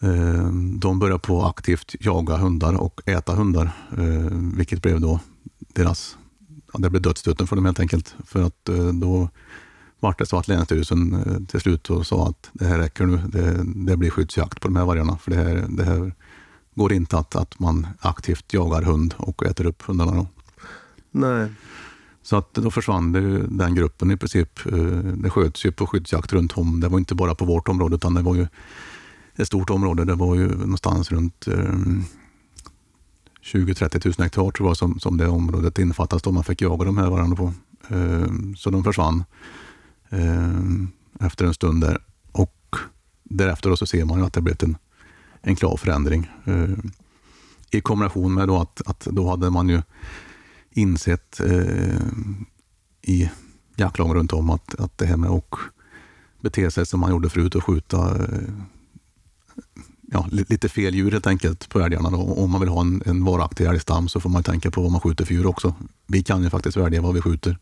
[0.00, 5.20] Ehm, de började på aktivt jaga hundar och äta hundar, eh, vilket blev då
[5.58, 6.16] deras,
[6.72, 8.14] ja, det blev dödsstöten för dem helt enkelt.
[8.26, 9.28] För att eh, då
[10.00, 13.64] var det så att Länsstyrelsen eh, till slut sa att det här räcker nu, det,
[13.86, 15.18] det blir skyddsjakt på de här vargarna.
[15.18, 16.12] För det här, det här
[16.74, 20.12] går inte att, att man aktivt jagar hund och äter upp hundarna.
[20.12, 20.26] Då.
[21.10, 21.50] Nej.
[22.22, 24.66] Så att då försvann det, ju den gruppen i princip.
[24.66, 26.80] Eh, det sköts ju på skyddsjakt runt om.
[26.80, 28.46] Det var inte bara på vårt område utan det var ju
[29.36, 30.04] ett stort område.
[30.04, 35.78] Det var ju någonstans runt eh, 20-30 000 hektar tror jag som, som det området
[35.78, 37.52] innefattas då man fick jaga de här varandra på.
[37.94, 39.24] Eh, så de försvann
[41.20, 41.98] efter en stund där.
[42.32, 42.76] Och
[43.22, 44.76] därefter då så ser man ju att det blivit en,
[45.40, 46.30] en klar förändring.
[47.70, 49.82] I kombination med då att, att då hade man ju
[50.72, 51.96] insett eh,
[53.02, 53.30] i
[53.76, 55.44] jaktlag runt om att, att det här med att
[56.40, 58.52] bete sig som man gjorde förut och skjuta eh,
[60.12, 62.10] ja, li- lite fel djur helt enkelt på älgarna.
[62.10, 62.16] Då.
[62.18, 65.00] Om man vill ha en, en varaktig älgstam så får man tänka på vad man
[65.00, 65.74] skjuter för djur också.
[66.06, 67.58] Vi kan ju faktiskt välja vad vi skjuter.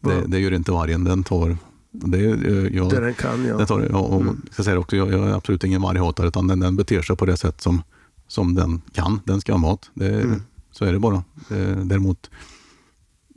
[0.00, 1.04] Det, Vad- det gör inte vargen.
[1.04, 1.56] Den tar...
[1.90, 3.56] Det, eh, jag, Det den kan ja.
[3.56, 4.42] den tar, ja, och, Mm.
[4.50, 7.26] säga det också, jag, jag är absolut ingen varghatare utan den, den beter sig på
[7.26, 7.82] det sätt som,
[8.28, 9.20] som den kan.
[9.24, 9.90] Den ska ha mat.
[9.94, 10.42] Det, Mm.
[10.78, 11.24] Så är det bara.
[11.50, 12.30] Eh, Däremot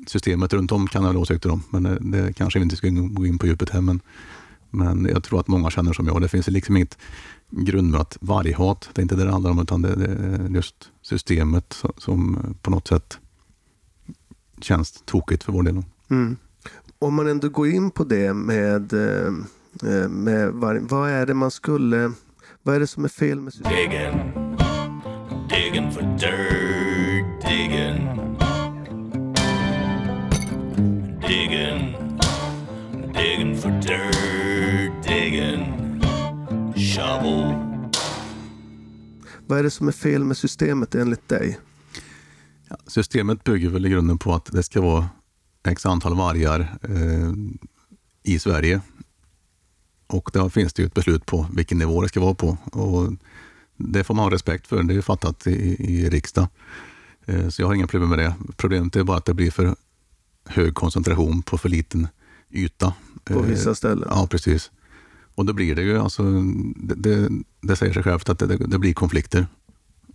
[0.08, 2.90] systemet runt om kan jag ha åsikter om, men det, det kanske vi inte ska
[2.90, 3.82] gå in på djupet här.
[3.82, 4.02] Men,
[4.70, 6.22] men jag tror att många känner som jag.
[6.22, 6.98] Det finns liksom inget
[7.50, 8.90] grundmurat varghat.
[8.94, 12.72] Det är inte det det handlar om, utan det, är just systemet som, som på
[12.72, 13.18] något sätt
[14.62, 15.84] känns tokigt för vår del.
[16.10, 16.38] Mm.
[17.00, 19.34] om man ändå går in på det med, eh,
[19.92, 22.12] eh, med varg, vad är det man skulle,
[22.64, 23.76] vad är det som är fel med systemet?
[23.76, 24.34] Digging,
[25.50, 26.89] digging for dirt,
[27.50, 28.00] digging.
[31.28, 31.96] Digging,
[33.14, 36.02] digging for dirt, digging.
[36.76, 37.56] Shovel.
[39.48, 41.60] Vad är det som är fel med systemet enligt dig?
[42.70, 45.10] Ja, systemet bygger väl i grunden på att det ska vara
[45.68, 47.34] x antal vargar eh,
[48.24, 48.82] i Sverige.
[50.08, 52.58] Och där finns det ju ett beslut på vilken nivå det ska vara på.
[52.72, 53.14] Och
[53.78, 56.48] det får man ha respekt för, det är ju fattat i, i riksdag.
[57.30, 58.34] Eh, så jag har inga problem med det.
[58.58, 59.76] Problemet är bara att det blir för
[60.46, 62.08] hög koncentration på för liten
[62.52, 62.94] yta.
[63.24, 64.08] På Eh, vissa ställen?
[64.12, 64.72] Ja, precis.
[65.36, 66.24] Och då blir det ju, alltså,
[66.76, 67.30] det, det,
[67.62, 69.48] det säger sig självt att det, det, blir konflikter.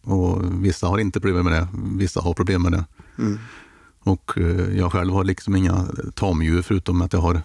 [0.03, 2.85] Och vissa har inte problem med det, vissa har problem med det.
[3.19, 3.39] Mm.
[4.01, 7.43] Och eh, jag själv har liksom inga tamdjur förutom att jag har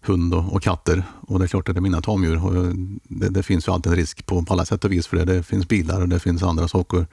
[0.00, 1.02] hund och, och katter.
[1.20, 2.44] Och det är klart att det är mina tamdjur.
[2.44, 5.16] Och det, det finns ju alltid en risk på, på alla sätt och vis för
[5.16, 5.24] det.
[5.24, 7.06] Det finns bilar och det finns andra saker.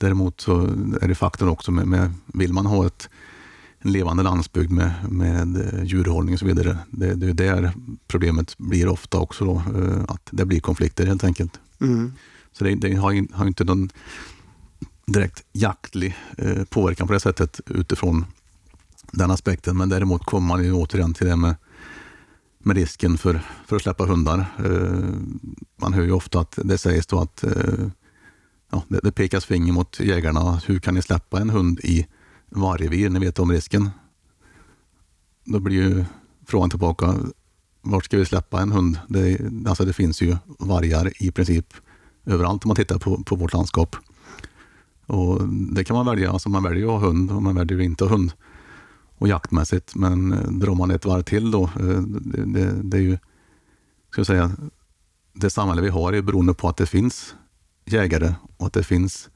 [0.00, 0.60] Däremot så
[1.00, 3.08] är det faktorn också med, med vill man ha ett,
[3.78, 6.78] en levande landsbygd med, med eh, djurhållning och så vidare.
[6.90, 7.72] Det, det är där
[8.08, 11.60] problemet blir ofta också då, eh, att det blir konflikter helt enkelt.
[11.80, 12.12] Mm.
[12.52, 13.90] Så det, det har, in- har inte någon
[15.06, 18.24] direkt jaktlig eh, påverkan på det sättet utifrån
[19.12, 19.76] den aspekten.
[19.76, 21.54] Men däremot kommer man ju återigen till det med,
[22.58, 24.38] med risken för, för att släppa hundar.
[24.64, 25.08] Eh,
[25.76, 27.86] man hör ju ofta att det sägs då att eh,
[28.70, 30.60] ja, det, det pekas finger mot jägarna.
[30.66, 32.06] Hur kan ni släppa en hund i
[32.48, 33.10] vargrevir?
[33.10, 33.90] Ni vet om risken.
[35.44, 36.04] Då blir ju
[36.46, 37.14] frågan tillbaka,
[37.82, 38.98] vart ska vi släppa en hund?
[39.08, 41.66] Det, alltså det finns ju vargar i princip
[42.26, 43.96] överallt om man tittar på, på vårt landskap.
[45.06, 47.84] Och det kan man välja, alltså man väljer att ha hund och man väljer att
[47.84, 48.32] inte ha hund.
[49.18, 53.02] Och jaktmässigt, men eh, drar man ett varv till då, eh, det, det, det är
[53.02, 53.18] ju,
[54.10, 54.50] ska jag säga,
[55.32, 57.34] det samhälle vi har är beroende på att det finns
[57.92, 59.30] jägare och att det finns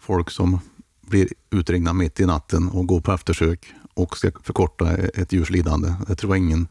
[0.00, 0.60] folk som
[1.06, 5.94] blir utringda mitt i natten och går på eftersök och ska förkorta ett djurs lidande.
[6.08, 6.68] Jag tror ingen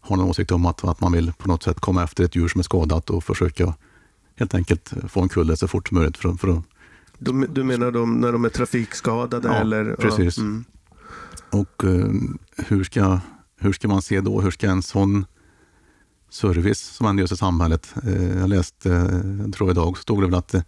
[0.00, 2.48] har någon åsikt om att, att man vill på något sätt komma efter ett djur
[2.48, 3.74] som är skadat och försöka
[4.36, 6.16] helt enkelt få en kulle så fort som möjligt.
[6.16, 6.64] För, för att,
[7.18, 9.48] Du, du menar de, när de är trafikskadade?
[9.48, 9.94] Ja, eller?
[9.94, 10.38] precis.
[10.38, 10.64] mm.
[11.50, 12.10] och eh,
[12.56, 13.20] hur, ska,
[13.56, 15.26] hur ska man se då, hur ska en sån
[16.30, 17.94] service som ändå görs i samhället.
[18.06, 20.62] Eh, jag läste, eh, jag tror idag stod det väl att eh,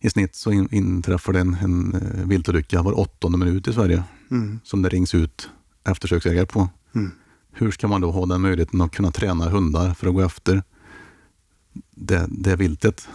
[0.00, 4.60] i snitt så in, inträffar det en, en viltolycka var åttonde minut i Sverige Mm.
[4.64, 5.48] som det rings ut
[5.84, 6.68] eftersöksägare på.
[6.94, 7.10] Mm.
[7.52, 10.62] Hur ska man då ha den möjligheten att kunna träna hundar för att gå efter
[11.90, 13.08] det, det viltet?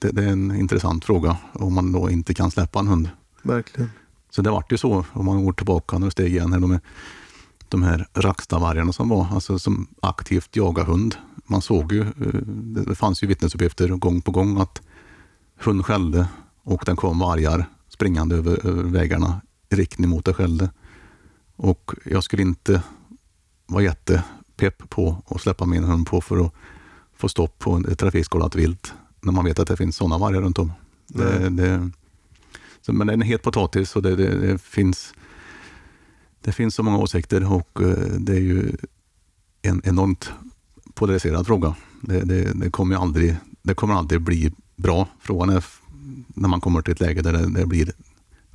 [0.00, 3.10] Det, det är en intressant fråga om man då inte kan släppa en hund.
[3.42, 3.90] Verkligen.
[4.30, 6.80] Så det vart ju så, om man går tillbaka några steg igen, här,
[7.76, 11.14] de, är- de här Rackstadvargarna som var, alltså som aktivt jagar hund.
[11.46, 12.34] Man såg ju, eh,
[12.86, 14.82] det fanns ju vittnesuppgifter gång på gång att
[15.58, 16.26] hund skällde
[16.62, 20.70] och den kom vargar springande över, över vägarna i riktning mot det skällde.
[21.56, 22.82] Och jag skulle inte
[23.66, 26.52] vara jättepepp på att släppa min hund på för att
[27.16, 30.58] få stopp på ett trafikskadat vilt när man vet att det finns sådana vargar runt
[30.58, 30.72] om.
[31.08, 31.50] Det, Nej.
[31.50, 31.90] det,
[32.80, 35.14] så, men det är en het potatis och det, det, finns,
[36.46, 38.76] det finns så många åsikter och eh, det är ju
[39.62, 40.32] en enormt
[40.94, 41.74] polariserad fråga.
[42.02, 45.08] Det, det, det, kommer aldrig, det kommer aldrig bli bra.
[45.20, 45.64] Frågan är
[46.28, 47.92] när man kommer till ett läge där det, det blir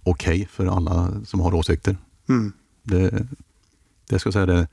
[0.04, 1.98] okej för alla som har åsikter.
[2.30, 2.54] Mm.
[2.84, 3.28] Det,
[4.10, 4.68] det ska säga, det,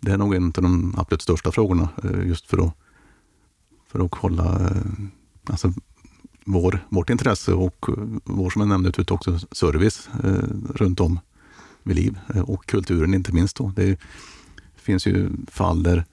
[0.00, 2.74] det är nog en av de absolut största frågorna eh, just för att,
[3.88, 4.82] för att hålla eh,
[5.46, 5.72] alltså,
[6.44, 7.86] vår, vårt intresse och
[8.24, 10.08] vår, som jag nämnde ut också, service
[10.74, 11.18] runt om
[11.86, 13.56] vid liv eh, och kulturen inte minst.
[13.56, 13.72] Då.
[13.76, 13.98] Det
[14.76, 16.04] finns ju fall där,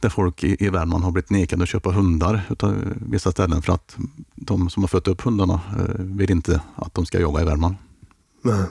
[0.00, 2.74] där folk i, i Värmland har blivit nekade att köpa hundar utav
[3.10, 3.96] vissa ställen för att
[4.34, 7.74] de som har fött upp hundarna eh, vill inte att de ska jaga i Värmland.
[8.42, 8.64] Nej.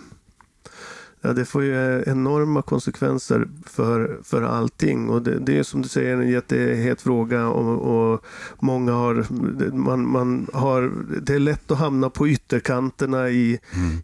[1.22, 5.10] Ja, det får ju enorma konsekvenser för, för allting.
[5.10, 7.48] Och det, det är som du säger en jättehet fråga.
[7.48, 8.26] Och, och
[8.60, 9.26] många har,
[9.74, 10.92] man, man har...
[11.22, 13.60] Det är lätt att hamna på ytterkanterna i,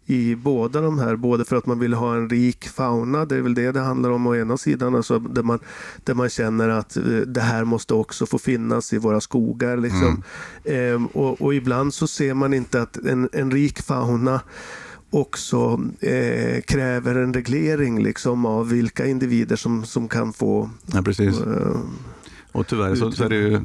[0.06, 1.16] i båda de här.
[1.16, 4.10] Både för att man vill ha en rik fauna, det är väl det det handlar
[4.10, 4.94] om å ena sidan.
[4.94, 5.58] Alltså där, man,
[6.04, 9.76] där man känner att eh, det här måste också få finnas i våra skogar.
[9.76, 10.22] Liksom.
[10.64, 14.40] Ehm, och, och ibland så ser man inte att en, en rik fauna
[15.16, 21.40] också eh, kräver en reglering liksom av vilka individer som, som kan få Ja, precis.
[21.40, 21.76] eh,
[22.52, 23.60] Och tyvärr så, så är det ju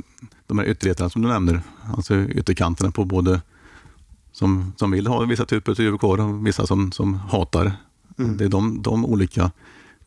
[0.47, 1.61] de här ytterligheterna som du nämner,
[1.97, 3.41] alltså ytterkanterna på både
[4.31, 7.71] som, som vill ha vissa typer av djur kvar och vissa som, som hatar
[8.17, 8.37] Mm.
[8.37, 9.51] Det är de, de olika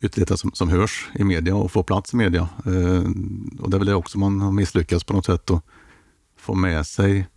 [0.01, 2.49] ytterligheter som, som hörs i media och får plats i media.
[2.65, 3.03] Eh,
[3.59, 5.63] och det är väl det också man har misslyckats på något sätt att
[6.39, 7.27] få med sig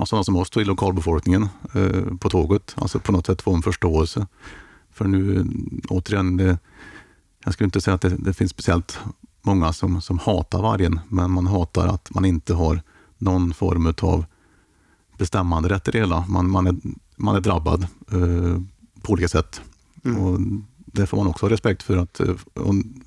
[0.00, 2.74] ja, sådana som oss i lokalbefolkningen eh, på tåget.
[2.76, 4.26] Alltså på något sätt få en förståelse.
[4.92, 5.46] För nu,
[5.88, 6.58] återigen, det,
[7.44, 8.98] jag skulle inte säga att det, det finns speciellt
[9.42, 12.82] många som, som hatar vargen, men man hatar att man inte har
[13.18, 14.24] någon form av
[15.18, 16.24] bestämmanderätt i det hela.
[16.28, 16.76] Man, man, är,
[17.16, 18.62] man är drabbad eh,
[19.02, 19.60] på olika sätt.
[20.04, 20.40] Och
[20.76, 22.34] det får man också ha respekt för att eh,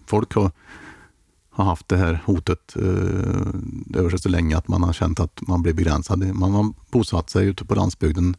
[0.06, 0.51] folk har,
[1.53, 5.47] har haft det här hotet eh, över sig så länge att man har känt att
[5.47, 6.35] man blir begränsad.
[6.35, 8.35] Man har bosatt sig ute på landsbygden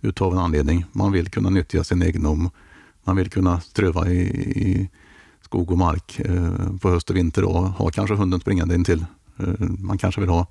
[0.00, 0.84] utav en anledning.
[0.92, 2.50] Man vill kunna nyttja sin egendom.
[3.04, 4.20] Man vill kunna ströva i,
[4.60, 4.90] i
[5.42, 9.04] skog och mark eh, på höst och vinter och ha kanske hunden springande intill.
[9.36, 10.46] Eh, man kanske vill ha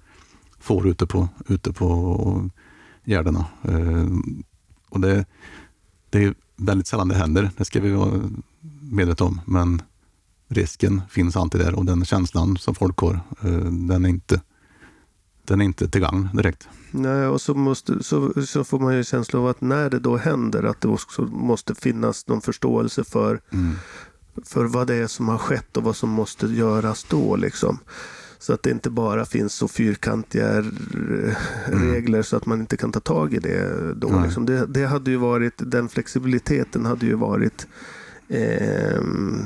[0.60, 2.50] får ute på, ute på
[3.04, 3.46] gärdena.
[3.62, 4.08] Eh,
[4.90, 5.26] och det,
[6.10, 8.22] det är väldigt sällan det händer, det ska vi vara
[8.82, 9.42] medvetna om.
[9.46, 9.82] Men
[10.52, 14.42] risken finns alltid där och den känslan som folk har, eh, den är inte,
[15.44, 16.68] den är inte till gagn direkt.
[16.92, 20.18] Nej, och så, måste, så, så får man ju känsla av att när det då
[20.18, 23.42] händer att det också måste finnas någon förståelse för,
[24.46, 27.36] för vad det är som har skett och vad som måste göras då.
[27.36, 27.80] Liksom.
[28.40, 31.36] Så att det inte bara finns så fyrkantiga r-
[31.68, 33.94] regler så att man inte kan ta tag i det.
[33.96, 34.46] Då, liksom.
[34.46, 37.68] det, det hade ju varit, den flexibiliteten hade ju varit
[38.30, 39.46] ehm,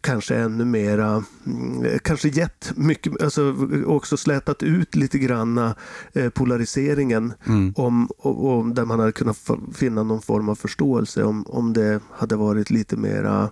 [0.00, 5.74] kanske ännu mera, mm, kanske gett mycket, alltså också slätat ut lite granna
[6.12, 7.72] eh, polariseringen Mm.
[7.76, 9.38] om, om, där man hade kunnat
[9.74, 13.50] finna någon form av förståelse om, om det hade varit lite mera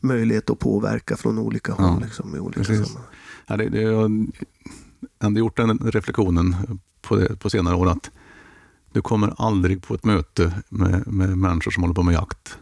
[0.00, 2.86] möjlighet att påverka från olika håll Ja, liksom, i olika precis.
[2.86, 3.12] sammanhang.
[3.46, 4.10] Ja, det, det, jag
[5.20, 6.56] har gjort den reflektionen
[7.00, 8.10] på, det, på senare år att
[8.92, 12.58] du kommer aldrig på ett möte med, med människor som håller på med jakt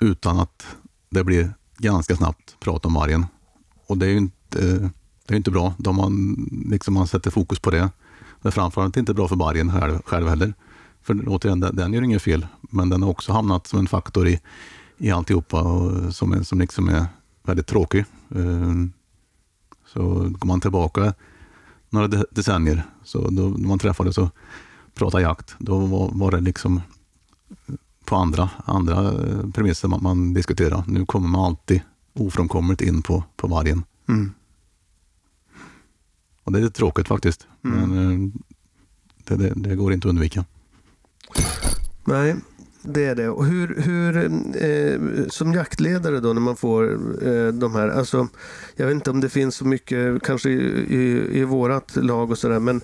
[0.00, 0.66] utan att
[1.10, 3.26] det blir ganska snabbt prata om vargen.
[3.86, 4.90] Och det är ju inte,
[5.26, 5.74] det är inte bra.
[5.78, 6.36] De man,
[6.70, 7.90] liksom man sätter fokus på det.
[8.42, 10.54] Det är framförallt inte bra för vargen själv, själv heller.
[11.02, 14.28] För återigen, den, den gör inget fel, men den har också hamnat som en faktor
[14.28, 14.40] i,
[14.98, 17.06] i alltihopa och som, är, som liksom är
[17.42, 18.04] väldigt tråkig.
[18.34, 18.92] Ehm,
[19.86, 20.02] så
[20.38, 21.14] går man tillbaka
[21.90, 24.28] några decennier, så då, när man träffades och
[24.94, 26.80] pratade jakt, då var, var det liksom
[28.08, 30.84] på andra, andra eh, premisser man, man diskuterar.
[30.86, 31.80] Nu kommer man alltid
[32.14, 33.84] ofrånkomligt in på, på vargen.
[34.08, 34.32] Mm.
[36.44, 37.46] Och det är tråkigt faktiskt.
[37.60, 38.30] Men eh,
[39.24, 40.44] det, det, det går inte att undvika.
[42.04, 42.36] Nej,
[42.82, 43.28] det är det.
[43.28, 44.16] Och hur, hur
[44.64, 46.92] eh, som jaktledare då när man får
[47.26, 48.28] eh, de här, alltså
[48.76, 50.54] jag vet inte om det finns så mycket kanske i,
[50.94, 52.80] i, i vårat lag och sådär men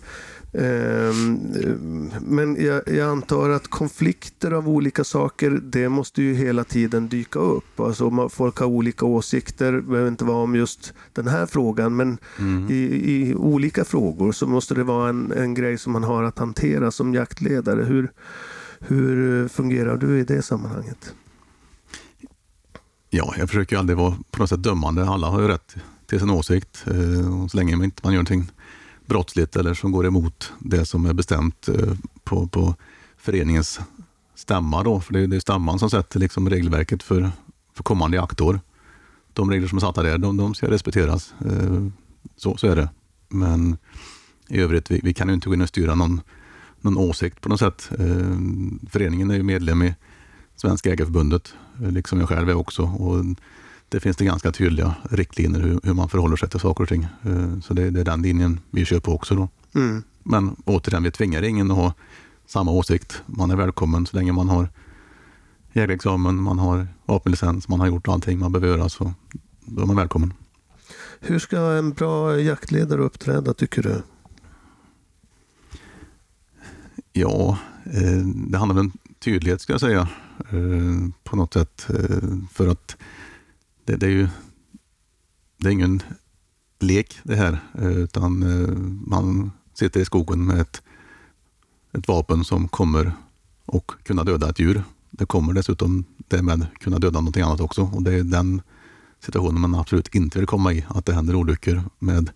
[2.20, 7.38] men jag, jag antar att konflikter av olika saker, det måste ju hela tiden dyka
[7.38, 7.80] upp.
[7.80, 12.18] Alltså folk har olika åsikter, det behöver inte vara om just den här frågan, men
[12.70, 12.74] i,
[13.14, 16.90] i olika frågor så måste det vara en, en grej som man har att hantera
[16.90, 17.84] som jaktledare.
[17.84, 18.12] Hur,
[18.80, 21.14] hur fungerar du i det sammanhanget?
[23.10, 25.04] Ja, jag försöker aldrig vara på något sätt dömande.
[25.04, 25.74] Alla har ju rätt
[26.06, 26.84] till sin åsikt.
[26.86, 28.50] eh, Och så länge man inte gör någonting
[29.06, 32.74] brottsligt eller som går emot det som är bestämt eh, på, på
[33.16, 33.80] föreningens
[34.34, 34.82] stämma.
[34.82, 37.30] Då, för det är, det är stämman som sätter liksom regelverket för,
[37.74, 38.60] för kommande jaktår.
[39.32, 41.34] De regler som är satta där, de, de ska respekteras.
[41.46, 41.86] Eh,
[42.36, 42.88] så, så är det.
[43.28, 43.76] Men
[44.48, 46.20] i övrigt, vi, vi kan ju inte gå in och styra någon,
[46.80, 47.90] någon åsikt på något sätt.
[47.98, 48.36] Eh,
[48.90, 49.94] föreningen är ju medlem i
[50.56, 52.82] Svenska Jägareförbundet, liksom jag själv är också.
[52.82, 53.24] Och
[53.94, 57.06] det finns det ganska tydliga riktlinjer hur, hur man förhåller sig till saker och ting.
[57.22, 59.34] Eh, Så det, det är den linjen vi kör på också.
[59.34, 59.48] Då.
[59.74, 60.02] Mm.
[60.22, 61.94] Men återigen, vi tvingar ingen att ha
[62.46, 63.22] samma åsikt.
[63.26, 64.68] Man är välkommen så länge man har
[65.72, 68.88] jägarexamen, man har vapenlicens, man har gjort allting man behöver göra.
[68.88, 69.12] Så
[69.60, 70.32] då är man välkommen.
[71.20, 74.02] Hur ska en bra jaktledare uppträda tycker du?
[77.12, 80.08] Ja, eh, det handlar om tydlighet ska jag säga.
[80.38, 81.86] Eh, på något sätt.
[82.52, 82.96] För att
[83.84, 84.28] det, det är ju
[85.56, 86.02] det är ingen
[86.80, 87.58] lek det här.
[87.74, 88.76] Eh, utan eh,
[89.06, 90.82] man sitter i skogen med ett,
[91.92, 93.12] ett vapen som kommer
[93.66, 94.82] och kunna döda ett djur.
[95.10, 97.82] Det kommer dessutom därmed kunna döda någonting annat också.
[97.82, 98.62] Och det är den
[99.20, 100.84] situationen man absolut inte vill komma i.
[100.88, 102.30] Att det händer olyckor med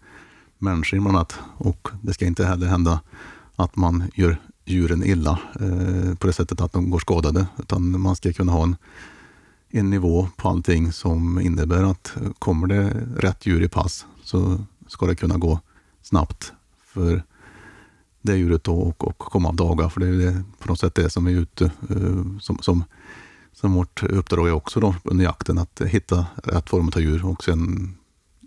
[0.59, 1.35] människor bland annat.
[1.57, 3.01] Och det ska inte heller hända
[3.57, 7.47] att man gör djuren illa eh, på det sättet att de går skadade.
[7.59, 8.77] Utan man ska kunna ha en,
[9.71, 14.65] en nivå på allting som innebär att eh, kommer det rätt djur i pass så
[14.87, 15.61] ska det kunna gå
[16.03, 16.53] snabbt
[16.85, 17.23] för
[18.23, 19.89] det djuret då och, och komma av daga.
[19.89, 22.85] För det är det, på något sätt det som är ute, eh, som, som,
[23.53, 27.45] som vårt uppdrag är också då under jakten att hitta rätt form av djur och
[27.45, 27.95] sen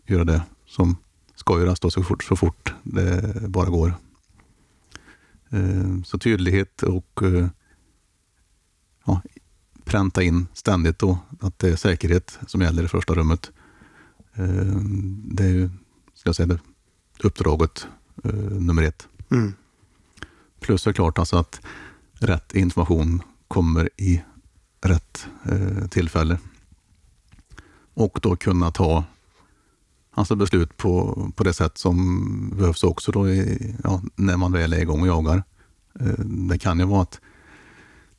[0.08, 0.98] göra det som
[1.36, 3.94] ska göras då så fort, så fort det bara går.
[5.50, 7.20] Eh, så tydlighet och
[9.06, 9.22] ja,
[9.86, 13.52] pränta in ständigt då att det är säkerhet som gäller i första rummet.
[14.34, 14.76] Eh,
[15.24, 15.70] Det är ju,
[16.14, 16.60] ska jag säga, det
[17.24, 17.88] uppdraget
[18.24, 19.08] eh, nummer ett.
[19.32, 19.54] Mm.
[20.60, 21.62] Plus såklart alltså att
[22.14, 24.24] rätt information kommer i
[24.82, 26.40] rätt eh, tillfälle.
[27.94, 29.04] Och då kunna ta
[30.12, 34.74] alltså beslut på, på det sätt som behövs också då i, ja, när man väl
[34.74, 35.44] är igång och jagar.
[36.26, 37.20] Det kan ju vara att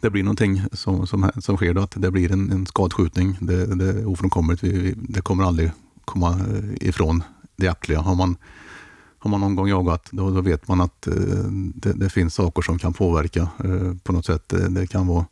[0.03, 3.39] det blir någonting som, som, som sker då, att det blir en, en skadskjutning.
[3.41, 4.63] Det, det är ofrånkomligt.
[4.63, 5.71] Vi, vi, det kommer aldrig
[6.05, 7.23] komma eh, ifrån
[7.57, 8.01] det jaktliga.
[8.01, 8.37] Har man,
[9.19, 11.15] har man någon gång jagat, då, då vet man att eh,
[11.75, 14.49] det, det finns saker som kan påverka eh, på något sätt.
[14.49, 15.27] Det, det kan vara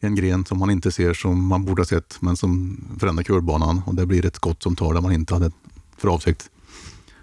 [0.00, 3.82] en gren som man inte ser som man borde ha sett, men som förändrar kurbanan
[3.86, 5.50] och det blir ett skott som tar där man inte hade
[5.96, 6.50] för avsikt.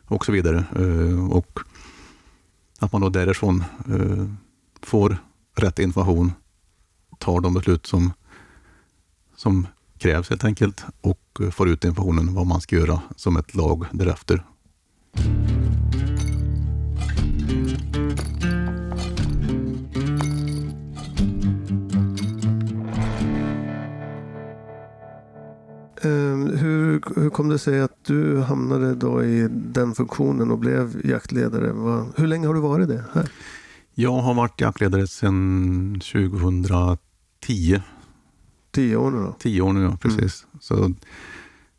[0.05, 0.65] Och så vidare.
[0.75, 1.59] Eh, Och
[2.79, 4.25] att man då därifrån eh,
[4.81, 5.17] får
[5.57, 6.31] rätt information,
[7.19, 8.13] tar de beslut som,
[9.35, 13.55] som krävs helt enkelt och eh, får ut informationen vad man ska göra som ett
[13.55, 14.43] lag därefter.
[26.01, 31.05] Ehm, hur, hur kom det sig att du hamnade då i den funktionen och blev
[31.05, 31.67] jaktledare?
[32.15, 33.03] Hur länge har du varit det?
[33.13, 33.31] Här?
[33.97, 37.81] Jag har varit jaktledare sedan 2010.
[38.71, 39.35] Tio år nu då?
[39.39, 39.97] Tio år nu, ja.
[40.01, 40.45] Precis.
[40.59, 40.93] Så,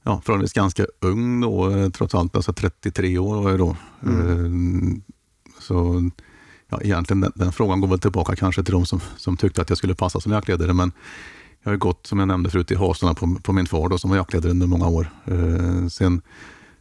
[0.02, 2.36] ja, förhållandevis ganska ung då, eh, trots allt.
[2.36, 3.76] Alltså 33 år var jag då.
[4.02, 4.50] Eh,
[5.60, 6.10] Så
[6.68, 9.68] ja, egentligen den, den frågan går väl tillbaka kanske till de som, som tyckte att
[9.68, 10.72] jag skulle passa som jaktledare.
[10.72, 10.92] Men
[11.62, 13.98] jag har ju gått, som jag nämnde förut, i hasorna på, på min far då,
[13.98, 15.10] som var jaktledare under många år.
[15.24, 16.22] Eh, sen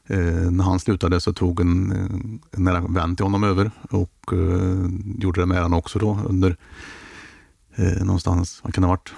[0.07, 2.05] eh, när han slutade så tog en, eh,
[2.57, 6.57] en nära vän till honom över och eh, gjorde det med han också då under
[7.75, 9.13] eh, någonstans, vad kan det ha varit,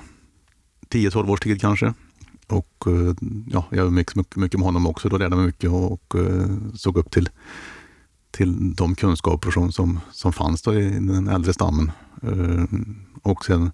[0.90, 1.94] 10-12 års tid kanske.
[2.48, 3.16] Och eh,
[3.48, 5.10] ja, jag umgicks mycket, mycket med honom också.
[5.10, 7.30] Då lärde mig mycket och eh, såg upp till,
[8.32, 11.92] till de kunskaper som, som, som fanns då i den äldre stammen.
[12.24, 12.64] Eh,
[13.24, 13.72] Och sen, som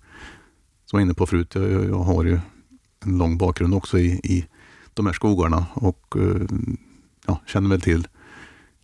[0.91, 2.39] jag var inne på förut, jag, jag- jag har ju
[3.05, 4.45] en lång bakgrund också i, i
[4.93, 6.41] de här skogarna och eh,
[7.27, 8.07] ja, känner väl till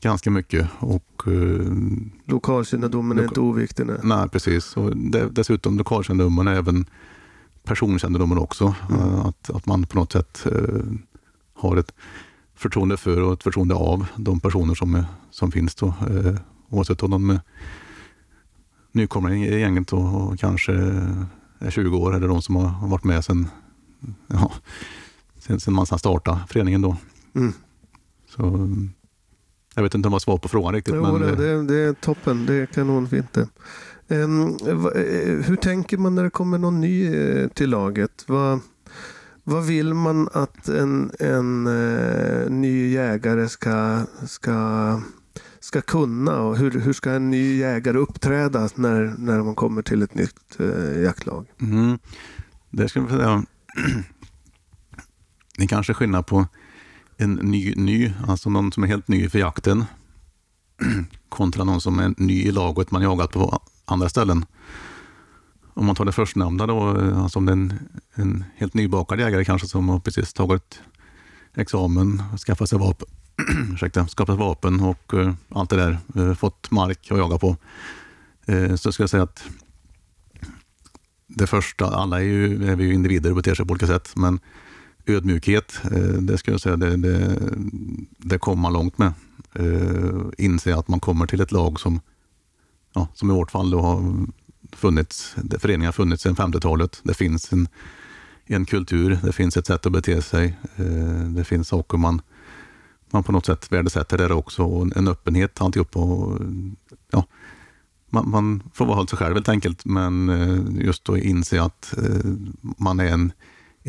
[0.01, 0.69] ganska mycket.
[0.79, 1.71] Och eh,
[2.25, 3.85] Lokalkännedomen är Loka- inte oviktig.
[3.85, 3.97] Nej.
[4.03, 4.77] Nej, precis.
[4.77, 6.85] Och det, dessutom lokalkännedomen är även
[7.63, 8.75] personkännedomen också.
[8.91, 10.81] Eh, Att, att man på något sätt eh,
[11.53, 11.93] har ett
[12.55, 15.87] förtroende för och ett förtroende av de personer som, är, som finns då.
[15.87, 16.35] Eh,
[16.69, 17.39] oavsett om de är
[18.91, 20.73] nykomlingar i gänget och, och kanske
[21.59, 23.47] är 20 år eller de som har varit med sedan
[24.27, 24.51] ja,
[25.37, 26.97] sen, sen man startade föreningen då.
[27.35, 27.53] Mm.
[28.39, 28.89] Så, mm,
[29.75, 30.95] jag vet inte om jag var svar på frågan riktigt.
[30.95, 32.45] Jo, men, det, eh, det, är toppen.
[32.45, 33.47] Det är kanonfint det.
[34.15, 38.23] Ehm, va- eh, hur tänker man när det kommer någon ny eh, till laget?
[38.27, 38.59] Vad,
[39.43, 45.01] vad vill man att en, en eh, ny jägare ska, ska,
[45.59, 46.39] ska kunna?
[46.41, 50.59] Och hur, hur ska en ny jägare uppträda när, när man kommer till ett nytt
[50.59, 51.45] eh, jaktlag?
[51.61, 51.99] Mm.
[52.71, 53.43] Det skulle jag säga.
[55.57, 56.47] Det är kanske skillnad på
[57.21, 59.85] en ny, ny, alltså någon som är helt ny för jakten
[61.29, 64.45] kontra någon som är ny i laget man jagat på andra ställen.
[65.73, 67.79] Om man tar det förstnämnda då, eh, alltså om det är en,
[68.13, 70.81] en helt nybakad jägare kanske som har precis tagit
[71.55, 73.07] examen, skaffat sig vapen,
[73.73, 77.57] ursäkta, skaffat vapen och uh, allt det där, uh, fått mark att jaga på.
[78.49, 79.43] uh, så ska jag säga att
[81.27, 84.11] det första, alla är, ju, är vi ju individer och beter sig på olika sätt,
[84.15, 84.39] men
[85.09, 87.39] ödmjukhet, eh, det skulle jag säga, det, det,
[88.17, 89.13] det kommer man långt med.
[89.53, 91.99] Eh, inse att man kommer till ett lag som,
[92.93, 94.27] ja, som i vårt fall då har
[94.71, 96.99] funnits, föreningar föreningen har funnits sedan 50-talet.
[97.03, 97.67] Det finns en,
[98.45, 100.57] en kultur, det finns ett sätt att bete sig.
[100.75, 102.21] Eh, det finns saker man,
[103.09, 105.97] man på något sätt värdesätter där också och en, öppenhet, alltihop.
[105.97, 106.39] Och,
[107.11, 107.25] ja,
[108.09, 111.93] man, man får vara sig själv helt enkelt, men just att inse att
[112.61, 113.31] man är en,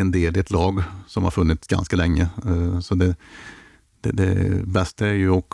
[0.01, 2.29] en del i ett lag som har funnits ganska länge.
[2.47, 3.17] Eh, så det,
[4.01, 5.45] det, det bästa är ju att,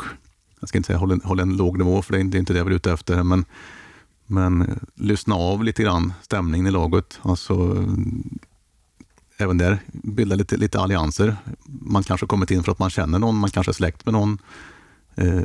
[0.60, 2.52] jag ska inte säga hålla en, hålla en låg nivå, för det är inte, inte
[2.52, 3.44] det jag är ute efter, men,
[4.26, 7.18] men eh, lyssna av lite grann stämningen i laget.
[7.22, 7.92] Alltså, eh,
[9.38, 11.36] även där bilda lite, lite allianser.
[11.64, 14.12] Man kanske har kommit in för att man känner någon, man kanske är släkt med
[14.12, 14.38] någon.
[15.14, 15.42] Eh,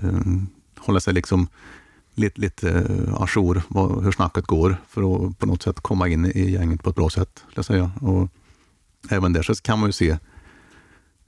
[0.77, 1.47] hålla sig liksom
[2.15, 2.87] lite, lite
[3.17, 6.89] ajour vad, hur snacket går för att på något sätt komma in i gänget på
[6.89, 7.31] ett bra sätt.
[7.35, 7.91] skulle Jag säga.
[8.01, 8.29] Och
[9.09, 10.17] även där så kan man ju se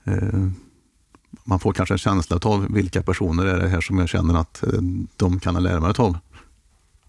[0.03, 0.47] eh,
[1.43, 4.63] man får kanske en känsla av vilka personer är det här som jag känner att
[4.63, 4.81] eh,
[5.15, 6.17] de kan jag lära mig av.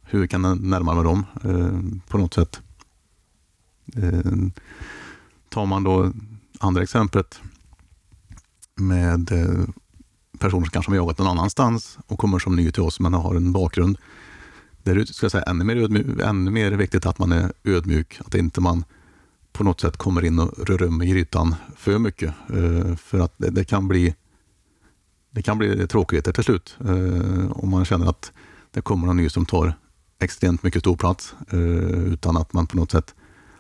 [0.03, 2.61] Hur kan jag närma mig dem eh, på något sätt?
[3.97, 4.33] Eh,
[5.49, 6.13] tar man då
[6.59, 7.41] andra exemplet
[8.75, 9.65] med eh,
[10.39, 13.35] personer som kanske har jagat någon annanstans och kommer som ny till oss men har
[13.35, 13.99] en bakgrund.
[14.83, 18.21] Där är ska jag säga, ännu, mer ödmjuk, ännu mer viktigt att man är ödmjuk,
[18.21, 18.85] att inte man
[19.55, 22.35] på något sätt kommer in och rör om i grytan för mycket.
[22.49, 24.15] Eh, för att det, det, kan bli
[25.31, 28.33] det kan bli tråkigheter till slut eh, om man känner att
[28.71, 29.75] det kommer någon ny som tar
[30.19, 31.59] extremt mycket stor plats eh,
[32.13, 33.15] utan att man på något sätt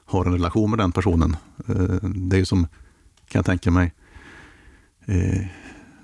[0.04, 1.36] har en relation med den personen.
[2.02, 2.66] Det är ju som,
[3.28, 3.92] kan jag tänka mig,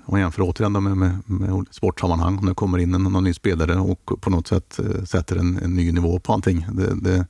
[0.05, 3.33] om man jämför återigen med, med, med sportsammanhang, om det kommer in en, någon ny
[3.33, 6.65] spelare och på något sätt sätter en, en ny nivå på allting.
[6.71, 7.27] Det, det,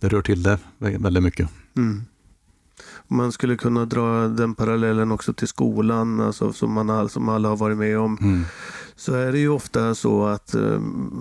[0.00, 1.48] det rör till det väldigt mycket.
[1.78, 2.04] Mm.
[3.08, 7.56] Man skulle kunna dra den parallellen också till skolan, alltså som, man som alla har
[7.56, 8.18] varit med om.
[8.20, 8.44] Mm.
[8.96, 10.80] Så är det ju ofta så att uh,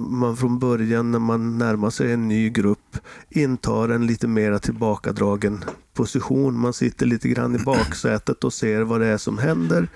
[0.10, 2.98] man från början när man närmar sig en ny grupp
[3.30, 6.60] intar en lite mera tillbakadragen position.
[6.60, 9.88] Man sitter lite grann i baksätet och ser vad det är som händer.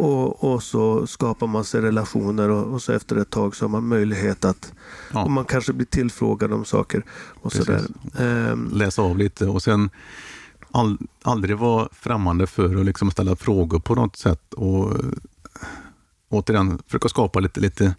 [0.00, 3.68] Och, och så skapar man sig relationer och, och, så efter ett tag så har
[3.68, 4.72] man möjlighet att
[5.12, 5.24] ja.
[5.24, 7.04] och man kanske blir tillfrågad om saker.
[7.42, 7.86] Och så där.
[8.18, 9.90] Um, Läsa av lite och sen
[10.70, 14.54] all, aldrig vara främmande för att liksom ställa frågor på något sätt.
[14.54, 14.92] Och
[16.28, 17.94] återigen försöka skapa lite, lite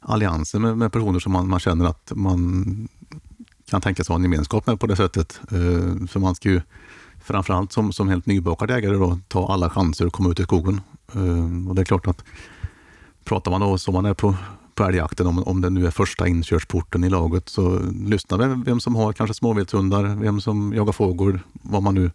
[0.00, 2.88] allianser med, med personer som man, man, känner att man
[3.70, 5.40] kan tänka sig ha en gemenskap med på det sättet.
[5.52, 6.60] Uh, för man ska ju
[7.28, 10.80] framförallt som, som helt nybakad ägare, då, ta alla chanser att komma ut i skogen.
[11.16, 12.24] Uh, och det är klart att
[13.24, 14.34] pratar man då som man är på,
[14.74, 18.80] på älgjakten, om, om det nu är första inkörsporten i laget, så lyssna vem, vem
[18.80, 22.10] som har kanske småviltshundar, vem som jagar fågel, vad man nu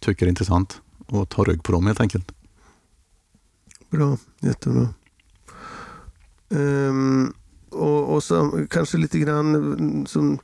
[0.00, 2.32] tycker är intressant och ta rygg på dem helt enkelt.
[3.90, 4.88] Bra, jättebra.
[6.48, 7.34] Um,
[7.70, 10.38] och, och så, kanske lite grann som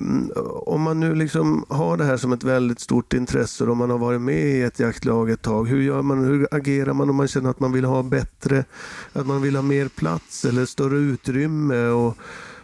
[0.00, 0.30] Mm,
[0.66, 3.98] om man nu liksom har det här som ett väldigt stort intresse och man har
[3.98, 7.28] varit med i ett jaktlag ett tag, hur, gör man, hur agerar man om man
[7.28, 8.64] känner att man vill ha bättre,
[9.12, 12.16] att man vill ha mer plats eller större utrymme och,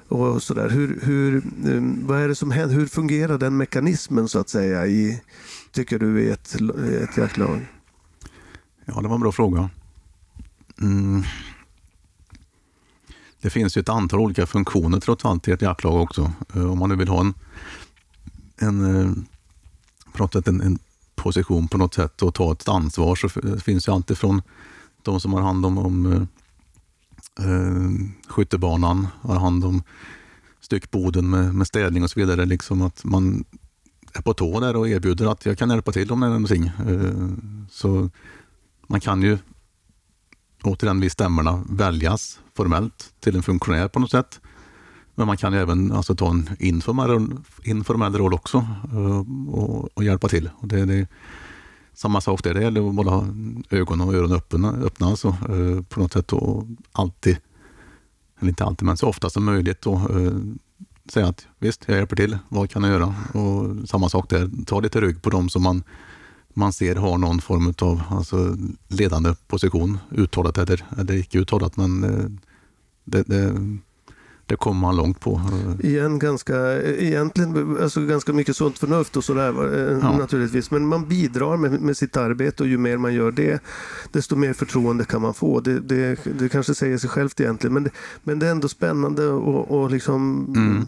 [0.09, 0.69] och sådär.
[0.69, 2.77] Hur, hur, mm, vad är det som händer?
[2.77, 5.23] Hur fungerar den mekanismen så att säga, i,
[5.73, 6.55] tycker du, i ett,
[7.03, 7.67] ett jaktlag?
[8.85, 9.71] Ja, det var en bra fråga.
[10.81, 11.23] Mm.
[13.43, 16.33] Det finns ju ett antal olika funktioner trots allt i ett jaktlag också.
[16.55, 17.35] Eh, om man nu vill ha en,
[18.57, 20.79] en, eh, en, en
[21.15, 23.29] position på något sätt och ta ett ansvar så
[23.61, 24.43] finns ju alltid från
[25.03, 26.23] de som har hand om, om eh,
[27.47, 27.91] eh,
[28.29, 29.83] skyttebanan, har hand om
[30.61, 32.45] styckboden med, med städning och så vidare.
[32.45, 33.45] Liksom att man
[34.13, 36.67] är på tå där och erbjuder att jag kan hjälpa till om det är någonting.
[36.67, 37.29] Eh,
[37.71, 38.11] så
[38.87, 39.39] man kan ju
[40.63, 44.41] återigen vid stämmorna väljas formellt till en funktionär på något sätt.
[45.15, 47.29] Men man kan även alltså, ta en informell,
[47.63, 50.51] informell roll också eh, och, och, hjälpa till.
[50.55, 51.07] Och det, det,
[51.95, 53.27] samma sak där, det gäller att ha
[53.71, 57.37] ögon och öron öppna, öppna alltså, eh, på något sätt och alltid,
[58.41, 60.33] eller inte alltid, men så ofta som möjligt då, eh,
[61.13, 63.15] säga att visst, jag hjälper till, vad kan jag göra?
[63.35, 65.83] Och samma sak där, ta lite rygg på dem som man
[66.55, 68.57] man ser har någon form av alltså,
[68.89, 71.77] ledande position, uttalat eller, eller icke uttalat.
[71.77, 72.31] Men eh,
[73.05, 73.55] det, det,
[74.47, 75.41] det kommer man långt på.
[75.83, 80.19] Igen, ganska, egentligen alltså ganska mycket sunt förnuft och sådär eh, ja.
[80.19, 80.71] naturligtvis.
[80.71, 83.63] Men man bidrar med, med sitt arbete och ju mer man gör det,
[84.13, 85.61] desto mer förtroende kan man få.
[85.61, 87.91] Det, det, det kanske säger sig självt egentligen, men,
[88.23, 90.87] men det är ändå spännande och, och liksom mm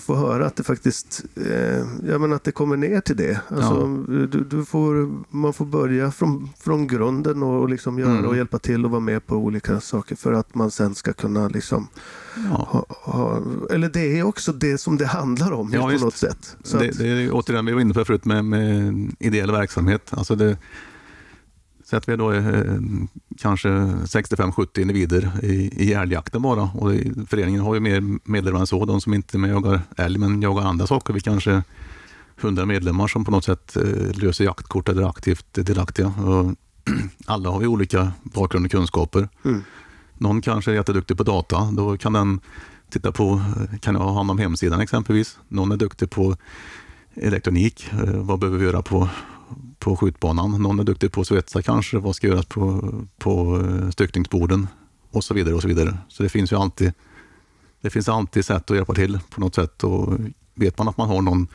[0.00, 3.40] få höra att det faktiskt eh, ja, men att det kommer ner till det.
[3.48, 4.26] Alltså, ja.
[4.26, 8.24] du, du, får, man får börja från, från grunden och liksom göra mm.
[8.24, 11.48] och hjälpa till och vara med på olika saker för att man sen ska kunna
[11.48, 11.88] liksom
[12.50, 12.68] ja.
[12.70, 16.56] ha, ha, eller det är också det som det handlar om ja, på något sätt.
[16.62, 20.10] Så det, att, det är återigen, vi var inne på förut med, med ideell verksamhet.
[20.10, 20.56] Alltså det,
[21.90, 22.80] så att vi då är eh,
[23.38, 26.62] kanske 65-70 individer i, i älgjakten bara.
[26.62, 26.92] Och
[27.28, 30.62] föreningen har ju mer medlemmar än så, de som inte med jagar älg men jagar
[30.62, 31.12] andra saker.
[31.12, 31.62] Vi kanske
[32.40, 36.06] 100 medlemmar som på något sätt eh, löser jaktkort eller aktivt delaktiga.
[36.06, 36.54] Och
[37.26, 39.28] alla har ju olika bakgrund och kunskaper.
[39.44, 39.62] Mm.
[40.18, 42.40] Någon kanske är jätteduktig på data, då kan den
[42.90, 43.42] titta på,
[43.80, 45.38] kan ha hand om hemsidan exempelvis.
[45.48, 46.36] Någon är duktig på
[47.14, 49.08] elektronik, eh, vad behöver vi göra på
[49.78, 50.62] på skjutbanan.
[50.62, 54.68] Någon är duktig på att svetsa kanske, vad ska göras på, på eh, styckningsborden
[55.10, 55.54] och så vidare.
[55.54, 55.98] och Så vidare.
[56.08, 56.92] Så det finns ju alltid
[57.80, 59.84] det finns alltid sätt att hjälpa till på något sätt.
[59.84, 60.18] Och
[60.54, 61.48] vet man att man har någon,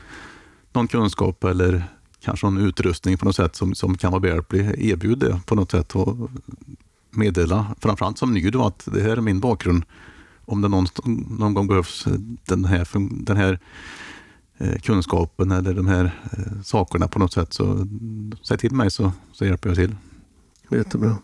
[0.72, 1.84] någon kunskap eller
[2.24, 5.70] kanske någon utrustning på något sätt som, som kan vara behjälplig, erbjud det på något
[5.70, 6.30] sätt och
[7.10, 9.84] meddela, framförallt som ny då, att det här är min bakgrund.
[10.44, 10.86] Om det någon,
[11.38, 12.06] någon gång behövs
[12.46, 12.88] den här,
[13.24, 13.58] den här
[14.82, 17.86] kunskapen eller de här eh, sakerna på något sätt, så
[18.42, 19.96] säg till mig så, så hjälper jag till.
[20.70, 21.16] Jättebra.